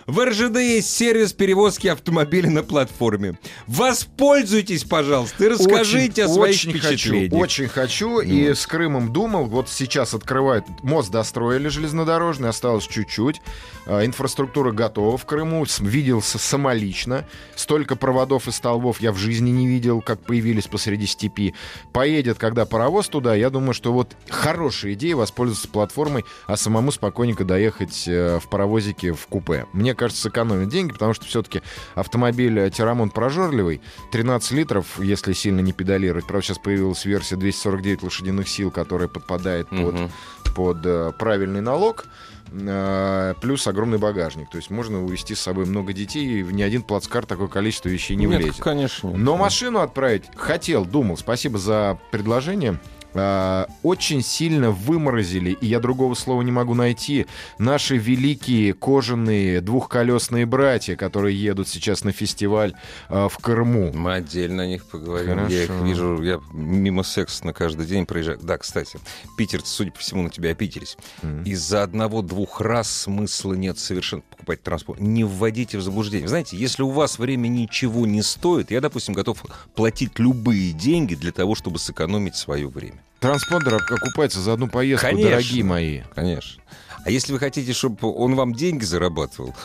[0.07, 3.37] в РЖД есть сервис перевозки автомобиля на платформе.
[3.67, 7.31] Воспользуйтесь, пожалуйста, и расскажите о своих очень впечатлениях.
[7.31, 8.19] Хочу, очень хочу.
[8.21, 9.45] И с Крымом думал.
[9.45, 10.65] Вот сейчас открывают.
[10.83, 13.41] Мост достроили железнодорожный, осталось чуть-чуть.
[13.85, 15.65] А, Инфраструктура готова в Крыму.
[15.65, 17.25] С- Видел с- самолично.
[17.55, 21.53] Столько проводов и столбов я в жизни не видел, как появились посреди степи.
[21.93, 27.43] Поедет, когда паровоз туда, я думаю, что вот хорошая идея воспользоваться платформой, а самому спокойненько
[27.45, 29.65] доехать э, в паровозике в купе.
[29.73, 31.61] Мне кажется, сэкономит деньги, потому что все-таки
[31.95, 33.81] автомобиль э, Тирамон прожорливый.
[34.11, 36.25] 13 литров, если сильно не педалировать.
[36.25, 40.11] Правда, сейчас появилась версия 249 лошадиных сил, которая подпадает под, Мгм.
[40.55, 42.05] под э, правильный налог.
[42.51, 44.49] Э, Плюс огромный багажник.
[44.49, 47.89] То есть можно увезти с собой много детей, и в ни один плацкар такое количество
[47.89, 48.61] вещей не Нет, влезет.
[48.61, 49.11] конечно.
[49.11, 51.17] Но машину отправить хотел, думал.
[51.17, 52.79] Спасибо за предложение.
[53.19, 57.25] А, Очень сильно выморозили, и я другого слова не могу найти,
[57.57, 62.73] наши великие кожаные двухколесные братья, которые едут сейчас на фестиваль
[63.09, 63.91] а, в Крыму.
[63.93, 65.47] Мы отдельно о них поговорим.
[65.47, 65.85] Я их Хорошо.
[65.85, 68.39] вижу, я мимо секса на каждый день проезжаю.
[68.41, 68.99] Да, кстати,
[69.37, 70.97] питерцы, судя по всему, на тебя опитерись.
[71.21, 71.43] Мгм.
[71.43, 74.99] Из-за одного-двух раз смысла нет совершенно покупать транспорт.
[74.99, 76.27] Не вводите в заблуждение.
[76.27, 79.43] Знаете, если у вас время ничего не стоит, я, допустим, готов
[79.75, 83.03] платить любые деньги для того, чтобы сэкономить свое время.
[83.19, 85.31] Транспондер окупается за одну поездку, Конечно.
[85.31, 86.01] дорогие мои.
[86.13, 86.61] Конечно.
[87.03, 89.55] А если вы хотите, чтобы он вам деньги зарабатывал,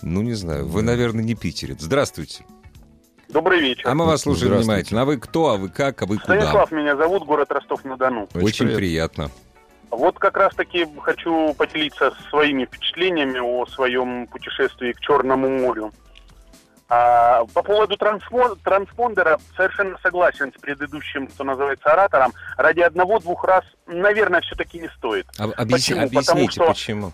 [0.00, 1.80] ну, не знаю, вы, наверное, не питерец.
[1.80, 2.44] Здравствуйте.
[3.28, 3.88] Добрый вечер.
[3.88, 5.02] А мы вас слушаем внимательно.
[5.02, 6.36] А вы кто, а вы как, а вы куда?
[6.40, 8.28] Станислав меня зовут, город Ростов-на-Дону.
[8.34, 9.30] Очень приятно.
[9.92, 15.92] Вот как раз-таки хочу поделиться своими впечатлениями о своем путешествии к Черному морю.
[16.88, 22.32] А, по поводу транспондера совершенно согласен с предыдущим, что называется, оратором.
[22.56, 25.26] Ради одного-двух раз, наверное, все-таки не стоит.
[25.38, 26.00] А- объясни- Почему?
[26.08, 27.12] Потому объясните, что- почему.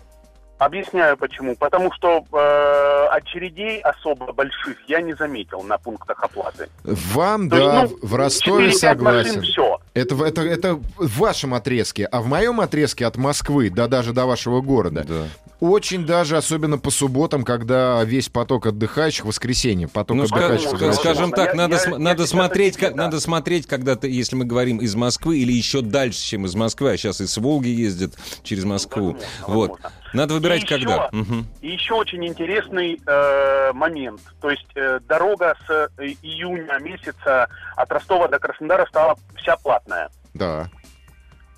[0.59, 1.55] Объясняю почему.
[1.55, 6.69] Потому что э, очередей особо больших я не заметил на пунктах оплаты.
[6.83, 9.41] Вам, То есть, да, ну, в Ростове 4-5 машин, согласен.
[9.41, 9.79] все.
[9.93, 14.11] Это, в- это, это в вашем отрезке, а в моем отрезке от Москвы, да даже
[14.13, 15.23] до вашего города, Да.
[15.59, 21.01] Очень даже, особенно по субботам, когда весь поток отдыхающих, воскресенье, поток Ну, отдыхающих ска- возвращается.
[21.01, 23.03] скажем так, Я- надо, я- см- я надо сейчас смотреть, как, да.
[23.03, 26.91] надо смотреть, когда ты, если мы говорим из Москвы или еще дальше, чем из Москвы,
[26.91, 29.11] а сейчас из Волги ездят через Москву.
[29.13, 29.69] Возможно, вот.
[29.71, 29.91] возможно.
[30.13, 30.95] Надо выбирать И когда.
[30.95, 31.47] еще- Мгм.
[31.61, 34.21] И еще очень интересный э, момент.
[34.41, 40.09] То есть э, дорога с э, июня месяца от Ростова до Краснодара стала вся платная.
[40.33, 40.67] Да.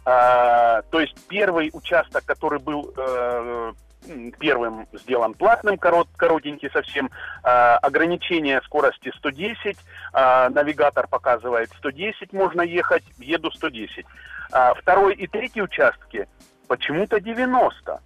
[0.03, 3.73] А, то есть первый участок, который был э,
[4.39, 7.09] первым сделан платным, корот, коротенький совсем.
[7.43, 9.77] А, ограничение скорости 110,
[10.13, 14.05] а, навигатор показывает 110 можно ехать, еду 110.
[14.51, 16.27] А, второй и третий участки
[16.67, 17.99] почему-то 90.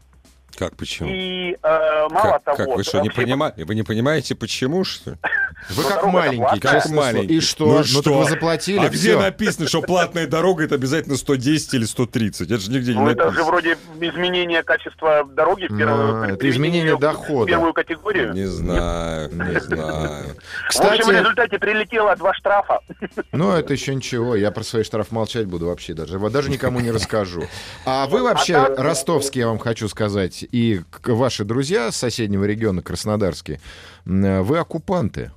[0.58, 1.10] Как, почему?
[1.12, 2.58] И э, мало как, того...
[2.58, 3.65] как, вы что, не вообще понимаете?
[3.65, 5.18] Вы не понимаете, почему, что ли?
[5.70, 7.38] Вы Ну, как маленький, Как маленький.
[7.38, 7.65] И что?
[7.65, 8.20] Ну Ну, что?
[8.20, 12.52] вы заплатили, А где написано, что платная дорога это обязательно 110 или 130?
[12.52, 13.46] Это же нигде не Ну, это же написано.
[13.52, 17.48] вроде изменение качества дороги в первую, А, это изменение в дохода.
[17.48, 18.34] первую категорию.
[18.34, 19.86] Не знаю, не знаю.
[19.86, 22.80] В общем, в Кстати, результате прилетело два штрафа.
[23.32, 26.91] ну это еще ничего, я про свои штрафы молчать буду вообще даже, даже никому не
[26.91, 27.44] расскажу.
[27.86, 31.95] А вы вообще, А так- ростовские, я вам хочу сказать, и к- ваши друзья с
[31.97, 33.60] соседнего региона, краснодарские,
[34.05, 35.31] м, вы оккупанты.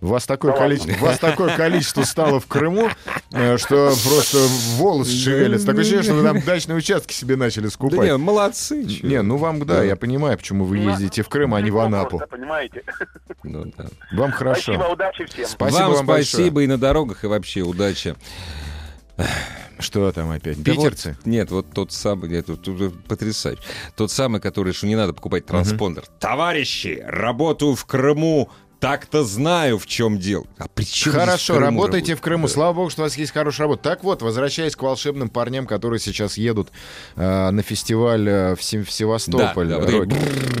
[0.00, 2.88] Вас такое, Да количество, вас такое количество стало в Крыму,
[3.30, 4.38] э, что просто
[4.76, 5.64] волосы шевелятся.
[5.64, 8.00] Такое ощущение, что вы там дачные участки себе начали Да скупать.
[8.10, 8.84] не, молодцы.
[8.84, 9.06] чё.
[9.06, 9.84] Не, ну вам, да, Да.
[9.84, 12.20] я понимаю, почему вы ездите в Крым, а не в Анапу.
[12.28, 12.82] понимаете.
[13.44, 13.86] Ну да.
[14.12, 14.74] Вам хорошо.
[14.74, 15.46] Спасибо, удачи всем.
[15.46, 16.24] Спасибо вам, вам большое.
[16.26, 18.16] спасибо и на дорогах, и вообще удачи.
[19.78, 20.62] Что там опять?
[20.62, 21.16] Да Питерцы?
[21.16, 23.62] вот- нет, вот тот самый, нет, тут, тут потрясающе.
[23.96, 26.04] Тот самый, который, что не надо покупать транспондер.
[26.20, 28.50] Товарищи, работаю в Крыму,
[28.82, 30.44] так-то знаю, в чем дело.
[30.58, 32.18] А при чем Хорошо, в работайте работать?
[32.18, 32.48] в Крыму.
[32.48, 32.52] Да.
[32.52, 33.84] Слава богу, что у вас есть хорошая работа.
[33.84, 36.70] Так вот, возвращаясь к волшебным парням, которые сейчас едут
[37.14, 39.68] э, на фестиваль э, в, Сем- в Севастополь.
[39.68, 40.08] Да, да, вот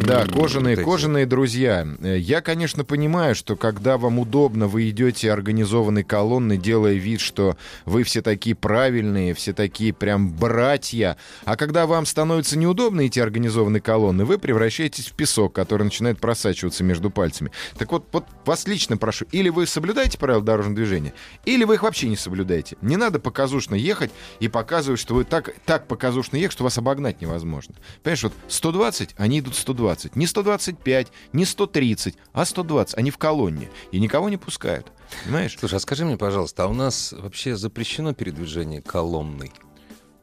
[0.06, 1.84] Да, кожаные, кожаные друзья.
[2.00, 7.56] Я, конечно, понимаю, что когда вам удобно, вы идете организованной колонной, делая вид, что
[7.86, 11.16] вы все такие правильные, все такие прям братья.
[11.44, 16.84] А когда вам становится неудобно идти организованной колонной, вы превращаетесь в песок, который начинает просачиваться
[16.84, 17.50] между пальцами.
[17.76, 21.82] Так вот, вот вас лично прошу, или вы соблюдаете правила дорожного движения, или вы их
[21.82, 22.76] вообще не соблюдаете.
[22.82, 27.20] Не надо показушно ехать и показывать, что вы так, так показушно ехать, что вас обогнать
[27.20, 27.74] невозможно.
[28.02, 30.16] Понимаешь, вот 120, они идут 120.
[30.16, 32.98] Не 125, не 130, а 120.
[32.98, 33.70] Они в колонне.
[33.90, 34.92] И никого не пускают.
[35.24, 35.56] Понимаешь?
[35.58, 39.52] Слушай, а скажи мне, пожалуйста, а у нас вообще запрещено передвижение колонной?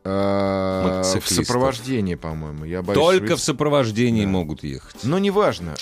[0.03, 2.65] А, В сопровождении, по-моему.
[2.65, 5.03] Я боюсь, Только в сопровождении могут ехать.
[5.03, 5.75] Но неважно.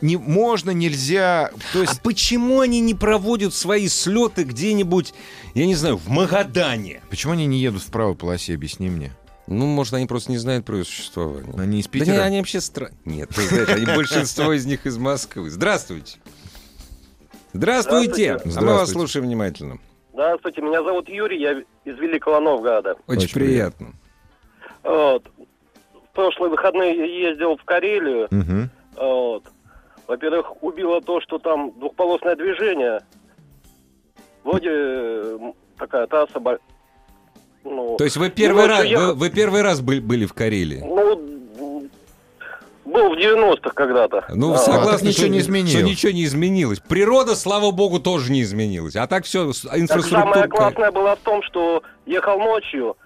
[0.00, 1.50] Не, можно, нельзя.
[1.72, 5.12] То А есть почему они не проводят свои слеты где-нибудь,
[5.54, 7.02] я не знаю, в Магадане?
[7.10, 9.12] Почему они не едут в правой полосе, объясни мне.
[9.46, 11.52] Ну, может, они просто не знают про ее существование.
[11.58, 12.12] Они из Да Питера?
[12.12, 12.96] не, они вообще странные.
[13.04, 15.50] Нет, ты знаешь, они большинство из них из Москвы.
[15.50, 16.18] Здравствуйте.
[17.52, 18.38] Здравствуйте.
[18.44, 18.58] Здравствуйте.
[18.60, 19.78] А мы вас слушаем внимательно.
[20.12, 21.52] Здравствуйте, меня зовут Юрий, я
[21.84, 22.96] из Великого Новгорода.
[23.06, 23.92] Очень, Очень приятно.
[24.82, 25.24] Вот.
[25.36, 28.28] В прошлые выходные ездил в Карелию.
[28.30, 28.70] Мгм.
[28.96, 29.44] Вот.
[30.14, 32.98] Во-первых, убило то, что там двухполосное движение.
[34.42, 35.38] Вроде
[35.78, 36.40] такая трасса...
[37.62, 40.32] Ну, То есть вы первый, ночью раз, ехал- вы, вы первый раз были, были в
[40.34, 40.80] Карелии?
[40.84, 41.88] ну,
[42.86, 44.24] был в 90-х когда-то.
[44.30, 45.72] Ну, А, согласны, так ничего что, не изменилось.
[45.74, 46.80] что ничего не изменилось.
[46.80, 48.96] Природа, слава богу, тоже не изменилась.
[48.96, 50.22] А так все, Так инфраструктура...
[50.22, 52.96] самое классное было в том, что ехал ночью.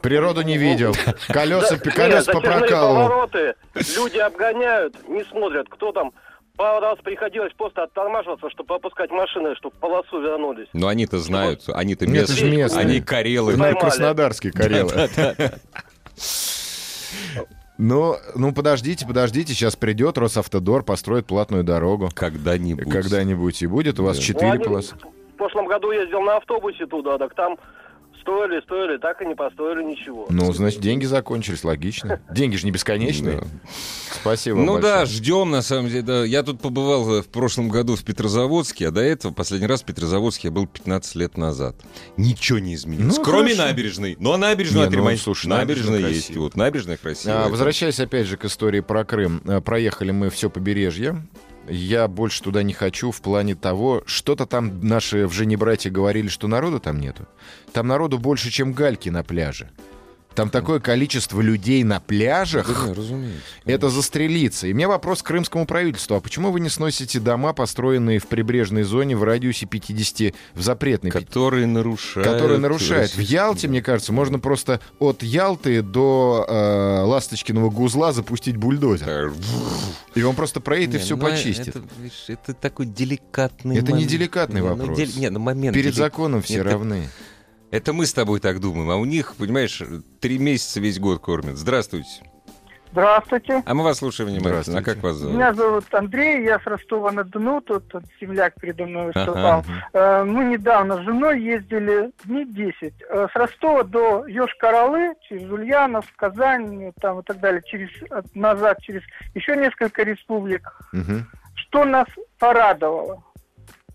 [0.00, 0.94] Природу не видел.
[1.26, 3.08] Колеса, колеса затяжные попрокалывал.
[3.08, 6.12] повороты, люди обгоняют, не смотрят, кто там.
[6.56, 10.68] Пару раз приходилось просто оттормаживаться, чтобы пропускать машины, чтобы в полосу вернулись.
[10.72, 12.50] Но они-то знают, они-то Нет, это местные.
[12.50, 12.80] же местные.
[12.80, 13.52] Они карелы.
[13.52, 13.80] Ну, Поймали.
[13.80, 15.10] краснодарские карелы.
[17.78, 22.08] Ну, ну, подождите, подождите, сейчас придет Росавтодор, построит платную дорогу.
[22.14, 22.90] Когда-нибудь.
[22.90, 24.00] Когда-нибудь и будет.
[24.00, 24.22] У вас Да.
[24.22, 24.94] Ну, четыре они полосы.
[25.34, 27.58] В прошлом году ездил на автобусе туда, так там
[28.26, 30.26] строили, строили, так и не построили ничего.
[30.28, 32.20] Ну, значит, деньги закончились, логично.
[32.30, 33.42] Деньги же не бесконечные.
[34.10, 36.26] Спасибо Ну да, ждем, на самом деле.
[36.26, 39.84] Я тут побывал э, в прошлом году в Петрозаводске, а до этого последний раз в
[39.84, 41.76] Петрозаводске я был 15 лет назад.
[42.16, 43.16] Ничего не изменилось.
[43.16, 44.16] Ну, кроме набережной.
[44.18, 45.22] Но набережную ну, отремонтировали.
[45.22, 46.36] слушай, набережная есть.
[46.36, 47.44] Вот, набережная красивая.
[47.44, 49.42] А, Возвращаясь опять же к истории про Крым.
[49.46, 51.22] А, Проехали мы все побережье.
[51.68, 56.28] Я больше туда не хочу в плане того, что-то там наши в Жене братья говорили,
[56.28, 57.26] что народу там нету.
[57.72, 59.70] Там народу больше, чем гальки на пляже.
[60.36, 62.68] Там такое количество людей на пляжах.
[62.86, 63.40] Да, разумеется.
[63.64, 64.66] Это застрелиться.
[64.66, 66.14] И у меня вопрос к крымскому правительству.
[66.16, 71.10] А почему вы не сносите дома, построенные в прибрежной зоне в радиусе 50, в запретной
[71.10, 72.28] Которые нарушают.
[72.28, 73.12] которые нарушают.
[73.12, 79.08] В Ялте, мне кажется, можно просто от Ялты до э, Ласточкиного гузла запустить бульдозер.
[79.08, 79.32] Э,
[80.14, 81.68] И он просто проедет и Не, все ну, почистит.
[81.76, 81.82] Это,
[82.28, 84.10] это такой деликатный Это не момент.
[84.10, 84.98] деликатный Не, ну, вопрос.
[84.98, 85.74] дели- Не, ну момент.
[85.74, 86.94] Перед дели- законом все Нет, равны.
[86.94, 87.10] Это
[87.92, 89.82] мы с тобой так думаем, а у них, понимаешь,
[90.20, 91.56] три месяца весь год кормят.
[91.56, 92.08] Здравствуйте.
[92.92, 93.62] Здравствуйте.
[93.66, 94.58] А мы вас слушаем внимательно.
[94.60, 94.94] А Здравствуйте.
[94.94, 95.34] как вас зовут?
[95.34, 99.18] Меня зовут Андрей, я с Ростова-на-Дону, тут вот земляк передо мной Ага.
[99.26, 99.64] выступал.
[99.92, 102.94] Э, Мы недавно с женой ездили дней 10.
[103.10, 108.78] Э, С Ростова до Йошкар-Олы, через Ульяновск, Казань там, и так далее, через, от- назад
[108.80, 109.02] через
[109.34, 110.78] еще несколько республик.
[110.92, 111.26] Мгм.
[111.54, 112.06] Что нас
[112.38, 113.22] порадовало?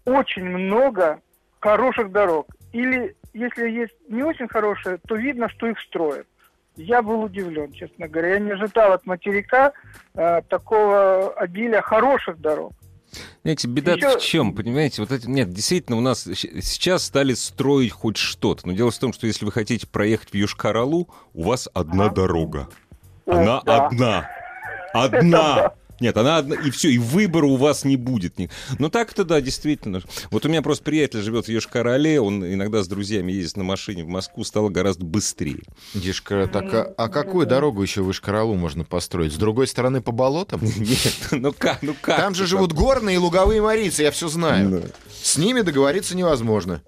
[0.05, 1.21] Очень много
[1.59, 2.45] хороших дорог.
[2.71, 6.27] Или если есть не очень хорошие, то видно, что их строят.
[6.77, 8.29] Я был удивлен, честно говоря.
[8.35, 9.73] Я не ожидал от материка
[10.13, 12.71] э, такого обилия хороших дорог.
[13.43, 15.01] Знаете, беда Ещё- в чем, понимаете?
[15.01, 18.65] Вот это, нет, действительно, у нас сейчас стали строить хоть что-то.
[18.67, 22.15] Но дело в том, что если вы хотите проехать в Йошкар-Олу, у вас одна Ага.
[22.15, 22.69] дорога.
[23.25, 23.85] О, Она да.
[23.87, 24.29] одна.
[24.93, 25.73] Одна.
[26.01, 28.33] Нет, она одна, и все, и выбора у вас не будет.
[28.79, 30.01] Ну так-то да, действительно.
[30.31, 34.03] Вот у меня просто приятель живет в Йошкар-Оле, он иногда с друзьями ездит на машине
[34.03, 35.61] в Москву, стало гораздо быстрее.
[35.93, 39.31] Дишка, так, а, а какую дорогу еще в Ишкаралу можно построить?
[39.33, 40.61] С другой стороны по болотам?
[40.77, 42.17] Нет, ну как, ну как?
[42.17, 44.69] Там же живут горные и луговые марийцы, я все знаю.
[44.69, 44.87] Да.
[45.21, 46.81] С ними договориться невозможно.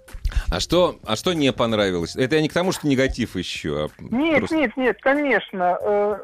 [0.49, 2.15] А что, а что не понравилось?
[2.15, 3.85] Это я не к тому, что негатив еще.
[3.85, 5.77] а Нет, просто- нет, нет, конечно.
[5.81, 6.17] Э,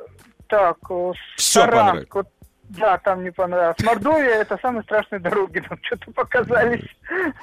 [0.47, 2.07] так, э, Всё Саранск, понравилось.
[2.13, 2.27] вот,
[2.69, 3.77] да, там не понравилось.
[3.83, 6.85] Мордовия это самые страшные дороги, нам что-то показались.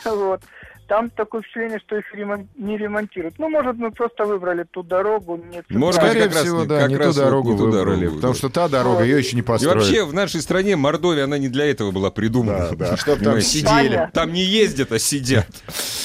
[0.04, 0.40] Вот.
[0.88, 3.40] Там такое впечатление, что их ремон- не ремонтируют.
[3.40, 5.36] Ну, может, мы просто выбрали ту дорогу.
[5.36, 7.58] Не Может Скорее как раз всего, не- да, как не ту раз вот дорогу не
[7.58, 7.96] ту выбрали.
[8.02, 8.38] дорогу, Потому да.
[8.38, 9.78] что та дорога, ее еще не И построили.
[9.78, 12.68] вообще в нашей стране Мордовия, она не для этого была придумана.
[12.70, 14.08] Да, да, чтоб там сидели.
[14.14, 15.48] Там не ездят, а сидят.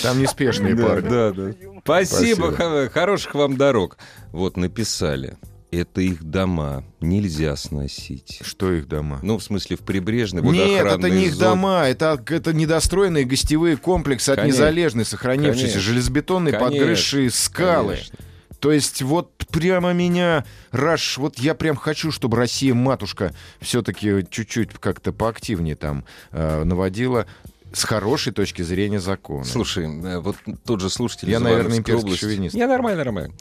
[0.02, 1.08] Там неспешные парни.
[1.08, 1.52] да, да.
[1.84, 2.52] Спасибо, Спасибо.
[2.52, 3.98] хо- хороших вам дорог.
[4.32, 5.38] Вот написали.
[5.72, 8.40] Это их дома, нельзя сносить.
[8.44, 9.20] Что их дома?
[9.24, 11.50] Ну, в смысле, в прибрежной Нет, это водоохранной не их зоне.
[11.50, 14.58] дома, это, это недостроенные гостевые комплексы от Конечно.
[14.58, 15.82] незалежной, сохранившейся, Конечно.
[15.82, 17.94] железобетонные Конечно, подгрызшие скалы.
[17.96, 18.18] Конечно.
[18.60, 25.12] То есть вот прямо меня, Раш, вот я прям хочу, чтобы Россия-матушка все-таки чуть-чуть как-то
[25.12, 27.26] поактивнее там э, наводила
[27.74, 29.44] с хорошей точки зрения закона.
[29.46, 32.56] Слушай, э, вот тот же слушатель Я, наверное, имперский шовинист.
[32.56, 33.34] Я нормально, нормально.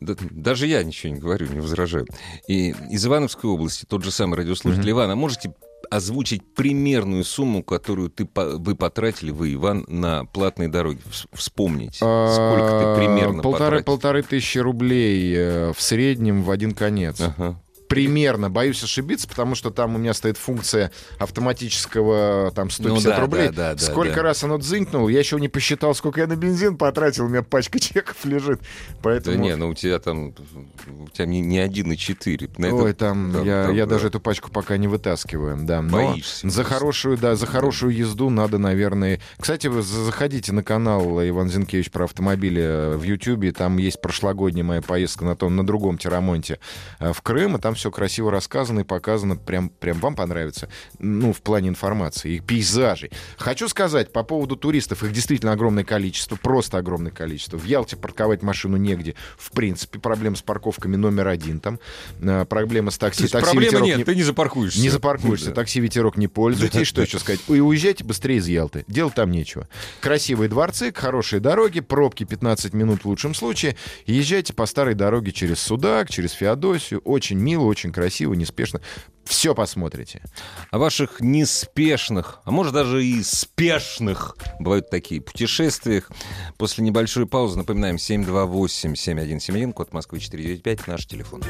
[0.00, 2.06] Да- даже я ничего не говорю, не возражаю.
[2.46, 5.54] И из Ивановской области тот же самый радиослушатель Иван, а можете
[5.90, 10.98] озвучить примерную сумму, которую ты, вы потратили, вы, Иван, на платные дороги?
[11.10, 13.84] Вс- Вспомните, сколько ты примерно А, полторы, потратил.
[13.84, 17.20] полторы тысячи рублей э, в среднем в один конец.
[17.20, 17.60] Ага.
[17.94, 23.20] Примерно, боюсь ошибиться, потому что там у меня стоит функция автоматического там 150 Ну да,
[23.20, 23.48] рублей.
[23.48, 24.22] да, да, да, сколько да.
[24.22, 27.78] раз оно дзынькнуло, я еще не посчитал, сколько я на бензин потратил, у меня пачка
[27.80, 28.60] чеков лежит.
[28.60, 28.66] Да
[29.02, 29.38] Поэтому...
[29.42, 32.48] не, ну у тебя там, у тебя не, не один и четыре.
[32.56, 33.90] На это- Ой, там, там- я, там, я да.
[33.94, 35.82] даже эту пачку пока не вытаскиваю, да.
[35.82, 39.20] Но Боишься за хорошую, да, за хорошую езду надо, наверное.
[39.38, 43.52] Кстати, вы за- заходите на канал Иван Зинкевич про автомобили э, в Ютьюбе.
[43.52, 46.58] Там есть прошлогодняя моя поездка на том, на другом Тирамонте
[46.98, 49.36] э, в Крым, и там все красиво рассказано и показано.
[49.36, 50.68] Прям, прям вам понравится.
[50.98, 53.10] Ну, в плане информации и пейзажей.
[53.38, 55.02] Хочу сказать по поводу туристов.
[55.02, 57.56] Их действительно огромное количество, просто огромное количество.
[57.58, 59.14] В Ялте парковать машину негде.
[59.38, 61.78] В принципе, проблема с парковками номер один там.
[62.20, 63.22] Э, Проблема с То такси.
[63.22, 64.80] есть такси проблемы нет, не- ты не запаркуешься.
[64.80, 65.54] не запаркуешься, Да.
[65.54, 66.86] такси ветерок не пользуйтесь.
[66.86, 67.40] Что еще сказать?
[67.48, 68.84] И уезжайте быстрее из Ялты.
[68.88, 69.68] Делать там нечего.
[70.00, 73.76] Красивые дворцы, хорошие дороги, пробки 15 минут в лучшем случае.
[74.06, 77.00] Езжайте по старой дороге через Судак, через Феодосию.
[77.00, 78.80] Очень мило, очень красиво, неспешно.
[79.24, 80.22] Все посмотрите.
[80.70, 86.10] О ваших неспешных, а может даже и спешных, бывают такие, путешествиях.
[86.58, 91.42] После небольшой паузы напоминаем 728-7171, код Москвы 495, наш телефон.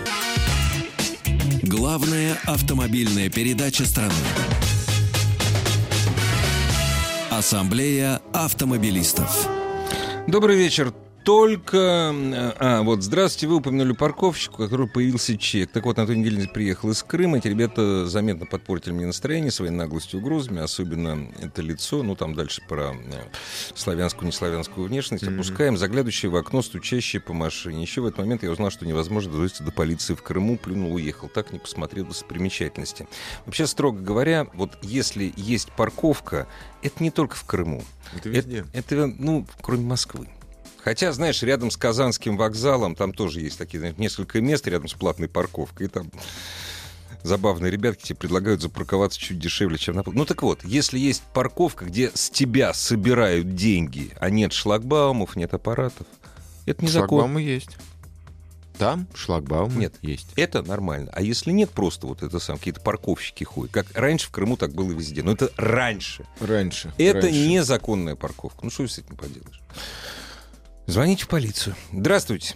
[1.62, 4.14] Главная автомобильная передача страны.
[7.31, 9.48] Ассамблея автомобилистов.
[10.27, 10.94] Добрый вечер.
[11.25, 12.13] Только...
[12.15, 15.71] э, А, вот, здравствуйте, вы упомянули парковщику, у которого появился чек.
[15.71, 17.39] Так вот, на той неделе приехал из Крыма.
[17.39, 20.61] Эти ребята заметно подпортили мне настроение своей наглостью и угрозами.
[20.61, 23.25] Особенно это лицо, ну, там дальше про э,
[23.75, 25.25] славянскую, неславянскую внешность.
[25.25, 27.81] Опускаем, заглядывающие в окно, стучащие по машине.
[27.83, 30.59] Еще в этот момент я узнал, что невозможно дозвониться до полиции в Крыму.
[30.59, 31.29] Плюнул, уехал.
[31.29, 33.09] Так не посмотрел достопримечательности.
[33.47, 36.47] Вообще, строго говоря, вот если есть парковка,
[36.83, 37.83] это не только в Крыму.
[38.15, 40.29] Это Это, это, ну, кроме Москвы.
[40.85, 44.92] Хотя, знаешь, рядом с Казанским вокзалом там тоже есть такие, знаешь, несколько мест рядом с
[44.92, 45.87] платной парковкой.
[45.87, 46.11] И там
[47.23, 50.03] забавные ребятки тебе предлагают запарковаться чуть дешевле, чем на...
[50.05, 55.55] Ну так вот, если есть парковка, где с тебя собирают деньги, а нет шлагбаумов, нет
[55.55, 56.07] аппаратов,
[56.66, 57.23] это незаконно.
[57.23, 57.79] Шлагбаумы есть.
[58.77, 59.94] Там шлагбаумы Нет.
[60.03, 60.27] есть.
[60.35, 61.09] Это нормально.
[61.14, 63.73] А если нет, просто вот это сам, какие-то парковщики ходят.
[63.73, 65.23] Как раньше в Крыму так было везде.
[65.23, 66.27] Но это раньше.
[66.40, 66.92] Раньше.
[66.99, 67.47] Это раньше.
[67.47, 68.59] незаконная парковка.
[68.64, 69.61] Ну что с этим поделаешь?
[70.87, 71.75] Звоните в полицию.
[71.92, 72.55] Здравствуйте.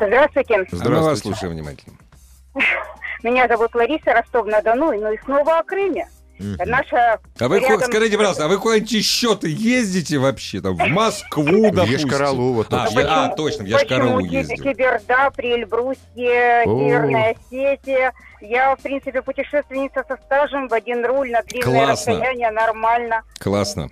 [0.00, 0.54] Здравствуйте.
[0.54, 1.20] А мы вас Здравствуйте.
[1.38, 1.96] слушаем внимательно.
[3.22, 6.08] Меня зовут Лариса Ростов-на-Дону, ну и снова о Крыме.
[6.38, 6.56] Мгм.
[6.66, 10.60] Наша А вы, рядом- скажите, пожалуйста, а вы куда-нибудь еще-то ездите вообще?
[10.60, 12.08] Там, в Москву, В допустим?
[12.08, 13.00] Ешкаралу, вот А, точно.
[13.00, 14.56] я- а, точно, в Ешкаралу Почему ездил.
[14.64, 16.00] Киберда, Прельбрусье.
[16.64, 18.12] Северная Осетия.
[18.40, 22.12] Я, в принципе, путешественница со стажем, в один руль на длинное Классно.
[22.14, 23.22] расстояние, нормально.
[23.38, 23.90] Классно.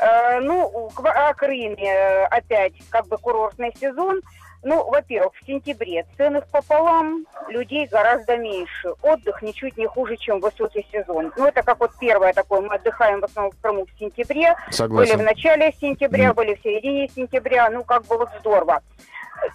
[0.00, 4.20] Э, ну, о Крыме э, опять как бы курортный сезон.
[4.64, 8.92] Ну, во-первых, в сентябре цены пополам, людей гораздо меньше.
[9.02, 11.32] Отдых ничуть не хуже, чем высокий сезон.
[11.36, 14.70] Ну, это как вот первое такое, мы отдыхаем в основном в Крыму в сентябре, были
[14.70, 15.24] в Согласен.
[15.24, 16.34] начале сентября, Мгм.
[16.36, 18.82] были в середине сентября, ну, как бы вот здорово.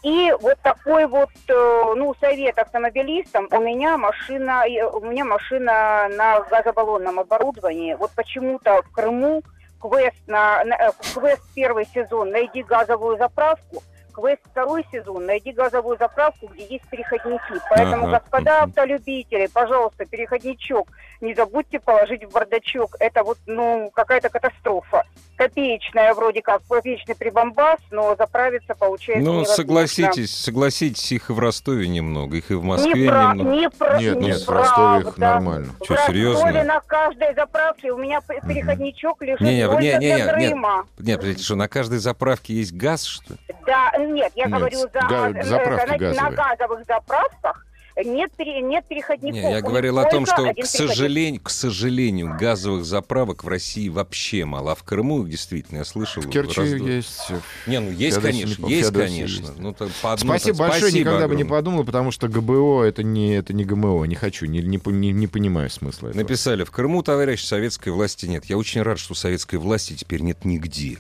[0.04, 3.50] И вот такой вот, э, ну, совет автомобилистам.
[3.52, 4.64] У меня машина,
[4.94, 7.94] у меня машина на газобаллонном оборудовании.
[7.96, 9.44] Вот почему-то в Крыму
[9.84, 15.98] квест на, на- э, квест первый сезон «Найди газовую заправку», квест второй сезон «Найди газовую
[15.98, 17.60] заправку, где есть переходники».
[17.70, 18.20] Поэтому, Ага.
[18.20, 20.88] господа автолюбители, пожалуйста, переходничок
[21.20, 22.96] не забудьте положить в бардачок.
[23.00, 25.04] Это вот, ну, какая-то катастрофа.
[25.36, 29.56] Копеечная вроде как, копеечный прибамбас, но заправиться получается Ну, невозможно.
[29.56, 33.50] согласитесь, согласитесь, их и в Ростове немного, их и в Москве Не прав- немного.
[33.58, 35.74] не прав- Нет, не нет, в Ростове их нормально.
[35.80, 36.64] В Ростове серьезно?
[36.64, 40.30] на каждой заправке у меня переходничок лежит Не, не, не, не, для не, нет.
[40.34, 40.86] Крыма.
[41.00, 43.40] Нет, подождите, что на каждой заправке есть газ, что ли?
[43.66, 46.36] Да, нет, я Нет, говорю, за, га- заправки на, на газовые.
[46.58, 47.66] газовых заправках
[48.04, 49.34] нет, пере- нет переходников.
[49.42, 54.46] Не, я говорил о том, что, к сожалению, к сожалению, газовых заправок в России вообще
[54.46, 54.72] мало.
[54.72, 56.22] А в Крыму их действительно, я слышал.
[56.24, 57.32] В Керчи раздо- есть.
[57.68, 59.42] Не, ну есть, Феодосии конечно, не- есть, Феодосии конечно.
[59.42, 59.60] есть.
[59.60, 61.46] Ну, так по одной- Спасибо так, большое, никогда бы не огромное.
[61.62, 65.28] подумал, потому что ГБО это не, это не ГМО, не хочу, не, не, не- не
[65.28, 66.22] понимаю смысла этого.
[66.22, 68.46] Написали, в Крыму, товарищ, советской власти нет.
[68.46, 70.98] Я очень рад, что советской власти теперь нет нигде.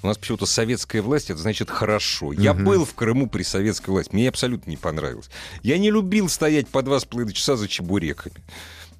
[0.00, 2.32] У нас почему-то советская власть, это значит хорошо.
[2.32, 2.64] Я Мгм.
[2.64, 5.28] был в Крыму при советской власти, мне абсолютно не понравилось.
[5.62, 8.36] Я не любил стоять по два с половиной часа за чебуреками.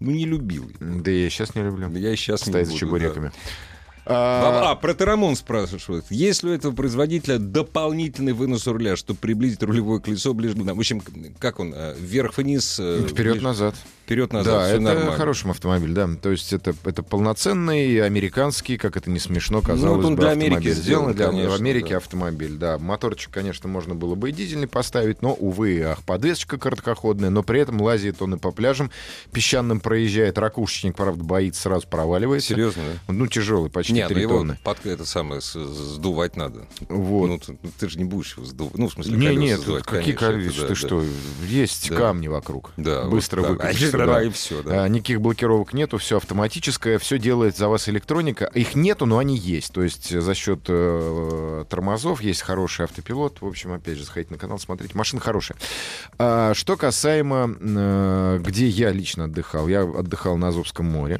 [0.00, 0.70] Ну, не любил.
[0.80, 1.88] Да я сейчас не люблю.
[1.96, 3.28] Я и сейчас не Стоять за буду, чебуреками.
[3.28, 3.32] А,
[4.10, 6.06] А, а, про Тарамон спрашивают.
[6.10, 10.58] Есть ли у этого производителя дополнительный вынос руля, чтобы приблизить рулевое колесо ближе к...
[10.58, 11.02] В общем,
[11.38, 12.78] как он, э, вверх-вниз?
[12.80, 13.74] э, Вперед-назад.
[14.04, 15.12] Вперед-назад, Да, это нормально.
[15.12, 16.08] хороший автомобиль, да.
[16.22, 20.30] То есть это, это полноценный американский, как это не смешно, казалось вот он бы, для
[20.30, 20.74] Америки автомобиль.
[20.74, 21.96] сделан, для конечно, в Америке да.
[21.98, 22.78] автомобиль, да.
[22.78, 27.60] Моторчик, конечно, можно было бы и дизельный поставить, но, увы, ах, подвесочка короткоходная, но при
[27.60, 28.90] этом лазит он и по пляжам
[29.30, 30.38] песчаным проезжает.
[30.38, 32.48] Ракушечник, правда, боится, сразу проваливается.
[32.48, 33.12] Серьезно, да?
[33.12, 36.66] Ну, тяжелый, почти Не, ну 3 его под это самое сдувать надо.
[36.88, 37.26] Вот.
[37.28, 38.76] Ну, ты, ты же не будешь его сдувать.
[38.78, 40.74] Ну, в смысле, Не, колеса нет, сдувать, какие колеса, да, ты да.
[40.74, 41.04] что,
[41.46, 41.96] есть Да.
[41.96, 42.72] камни вокруг.
[42.76, 43.52] Да, Быстро вот, да.
[43.54, 44.22] выкатишься, А, да.
[44.22, 44.84] и все, да.
[44.84, 48.46] А, никаких блокировок нету, все автоматическое, все делает за вас электроника.
[48.54, 49.72] Их нету, но они есть.
[49.72, 53.40] То есть э, за счет э, тормозов есть хороший автопилот.
[53.40, 54.96] В общем, опять же, заходите на канал, смотрите.
[54.96, 55.58] Машина хорошая.
[56.18, 59.68] А, что касаемо, э, где я лично отдыхал.
[59.68, 61.18] Я отдыхал на Азовском море.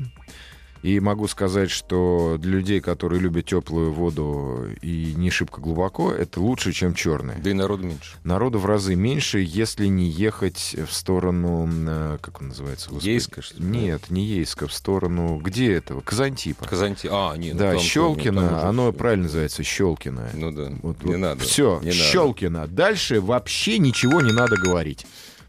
[0.83, 6.41] И могу сказать, что для людей, которые любят теплую воду и не шибко глубоко, это
[6.41, 7.39] лучше, чем черная.
[7.39, 8.17] Да и народу меньше.
[8.25, 12.91] Народу в разы меньше, если не ехать в сторону, э, как он называется?
[12.91, 13.09] господи?
[13.11, 13.65] Ейска, что ли?
[13.65, 16.01] Нет, не Ейска, в сторону, где этого?
[16.01, 16.65] Казантипа.
[16.67, 17.09] Казанти...
[17.11, 17.55] А, нет.
[17.55, 18.99] ну да, там- Щелкино, там уже оно всё.
[18.99, 20.31] правильно называется, Щелкино.
[20.35, 21.41] Ну да, Вот, не надо.
[21.45, 21.93] Все, не надо.
[21.95, 22.67] Щелкино.
[22.69, 25.07] Дальше вообще ничего не надо говорить.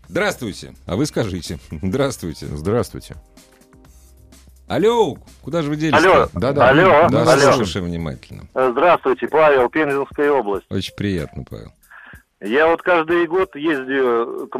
[0.07, 0.73] Здравствуйте.
[0.87, 1.59] А вы скажите.
[1.83, 2.47] Здравствуйте.
[2.47, 3.15] Здравствуйте.
[4.69, 5.97] Алло, куда же вы делись?
[5.97, 6.27] Алло.
[6.33, 6.69] Да-да.
[6.69, 7.51] Алло, Да, Да, алло.
[7.53, 8.43] слушаем внимательно.
[8.53, 10.67] Э, Здравствуйте, Павел, Пензенская область.
[10.69, 11.71] Очень приятно, Павел.
[12.39, 14.55] Я вот каждый год ездию к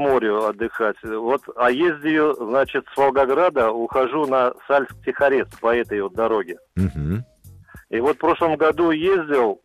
[0.48, 0.98] отдыхать.
[1.04, 6.58] Вот, а ездию, значит, с Волгограда ухожу на Сальск-Тихорецк по этой вот дороге.
[6.76, 7.24] Мгм.
[7.90, 9.62] И вот в прошлом году ездил,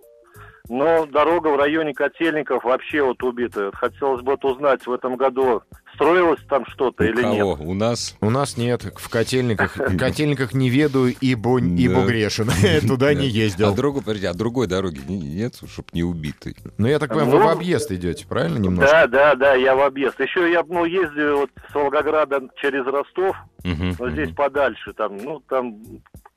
[0.68, 3.70] но дорога в районе Котельников вообще вот убитая.
[3.72, 5.62] Хотелось бы вот узнать, в этом году
[5.94, 7.56] строилось там что-то или кого?
[7.56, 7.58] нет.
[7.60, 8.16] У нас?
[8.20, 9.76] У нас нет, в котельниках.
[9.94, 12.48] В котельниках не веду, ибо, ибо грешен.
[12.88, 13.74] Туда не А ездил.
[13.74, 16.56] другой, подожди, а другой дороги не- нет, чтобы не убитый.
[16.78, 18.90] Ну, я так понимаю, вы Ну, в объезд идете, правильно, немножко?
[18.90, 20.18] Да, да, да, я в объезд.
[20.18, 25.82] Еще я ну, ездил вот с Волгограда через Ростов, но здесь подальше, там, ну, там,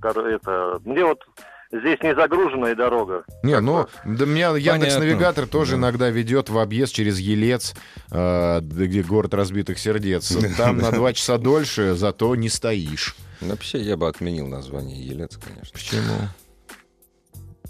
[0.04, 1.26] это, мне вот
[1.72, 3.24] здесь не загруженная дорога.
[3.44, 5.00] Не, ну, да меня Яндекс Понятно.
[5.06, 5.78] Навигатор тоже Да.
[5.78, 7.74] иногда ведет в объезд через Елец,
[8.12, 10.36] э, где город разбитых сердец.
[10.58, 13.16] Там на два часа дольше, зато не стоишь.
[13.42, 15.72] Вообще, я бы отменил название Елец, конечно.
[15.74, 16.14] Почему?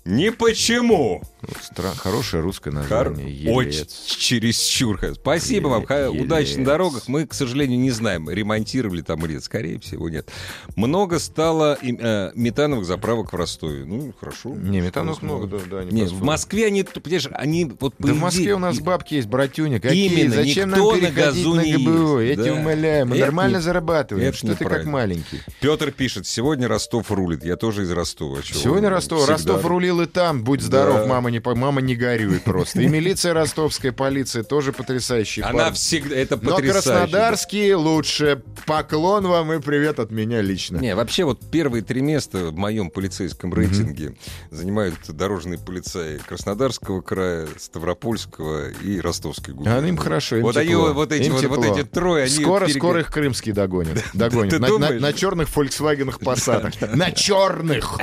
[0.08, 1.22] Не почему.
[1.62, 3.51] Стра- Хорошее русское Хор- название.
[3.53, 4.05] Очень Елец.
[4.18, 4.99] чересчур.
[5.16, 5.82] Спасибо вам.
[5.82, 6.66] Еле- Ха- Удачи на елец.
[6.66, 7.03] дорогах.
[7.08, 9.43] Мы, к сожалению, не знаем, ремонтировали там или нет.
[9.43, 10.30] Скорее всего, нет.
[10.78, 13.84] Много стало э, метановых заправок в Ростове.
[13.86, 14.49] Ну, хорошо.
[14.55, 15.84] Не, метановых Что много, да, да.
[15.84, 16.24] не Нет, в.
[16.24, 19.80] Москве они, понимаешь, они вот Да в идее- Москве у нас бабки есть, братюня.
[19.82, 20.08] Какие?
[20.08, 22.20] Именно, Зачем никто нам на переходить на не ГБУ?
[22.20, 22.60] Я ездит, тебя да.
[22.62, 23.05] умоляю.
[23.08, 24.28] Мы Это нормально не- зарабатываем.
[24.30, 25.41] это Что ты как маленький?
[25.60, 27.43] Петр пишет, сегодня Ростов рулит.
[27.43, 28.41] Я тоже из Ростова.
[28.41, 28.89] Чё Сегодня?
[28.89, 29.20] Ростов.
[29.20, 29.34] Всегда.
[29.34, 30.43] Ростов рулил и там.
[30.43, 31.06] Будь здоров, Да.
[31.08, 32.82] мама, не, мама не горюй просто.
[32.82, 35.76] И милиция ростовская, полиция тоже потрясающие Она парни.
[35.76, 36.16] всегда...
[36.16, 36.72] Это Но потрясающе.
[36.89, 38.41] краснодарские лучше.
[38.66, 40.78] Поклон вам и привет от меня лично.
[40.78, 44.16] Не, вообще вот первые три места в моем полицейском рейтинге
[44.52, 49.86] занимают дорожные полицаи Краснодарского края, Ставропольского и Ростовской губернии.
[49.86, 51.78] А им хорошо, им вот они, тепло, вот эти, им вот, вот тепло.
[51.80, 54.04] эти трое, они Скоро, перег- скоро их крымские догонят.
[54.14, 54.60] Догонят.
[54.60, 56.95] На, на- на черных Volkswagen Passat.
[56.95, 57.98] На черных!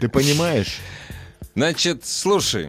[0.00, 0.78] Ты понимаешь?
[1.58, 2.68] Значит, слушай,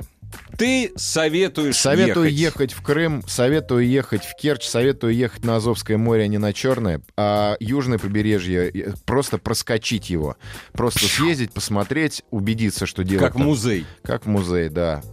[0.58, 2.40] ты советуешь Советую ехать.
[2.40, 6.54] ехать в Крым, советую ехать в Керчь, советую ехать на Азовское море, а не на
[6.54, 10.38] Черное, а южное побережье, э, просто проскочить его.
[10.72, 13.44] Просто съездить, посмотреть, убедиться, что дело Как там.
[13.44, 13.86] музей.
[14.02, 15.04] Как музей, да.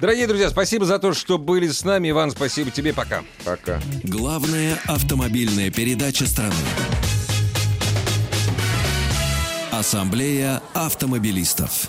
[0.00, 2.08] Дорогие друзья, спасибо за то, что были с нами.
[2.08, 2.94] Иван, спасибо тебе.
[2.94, 3.24] Пока.
[3.44, 3.78] Пока.
[4.04, 6.54] Главная автомобильная передача страны.
[9.70, 11.88] Ассамблея автомобилистов.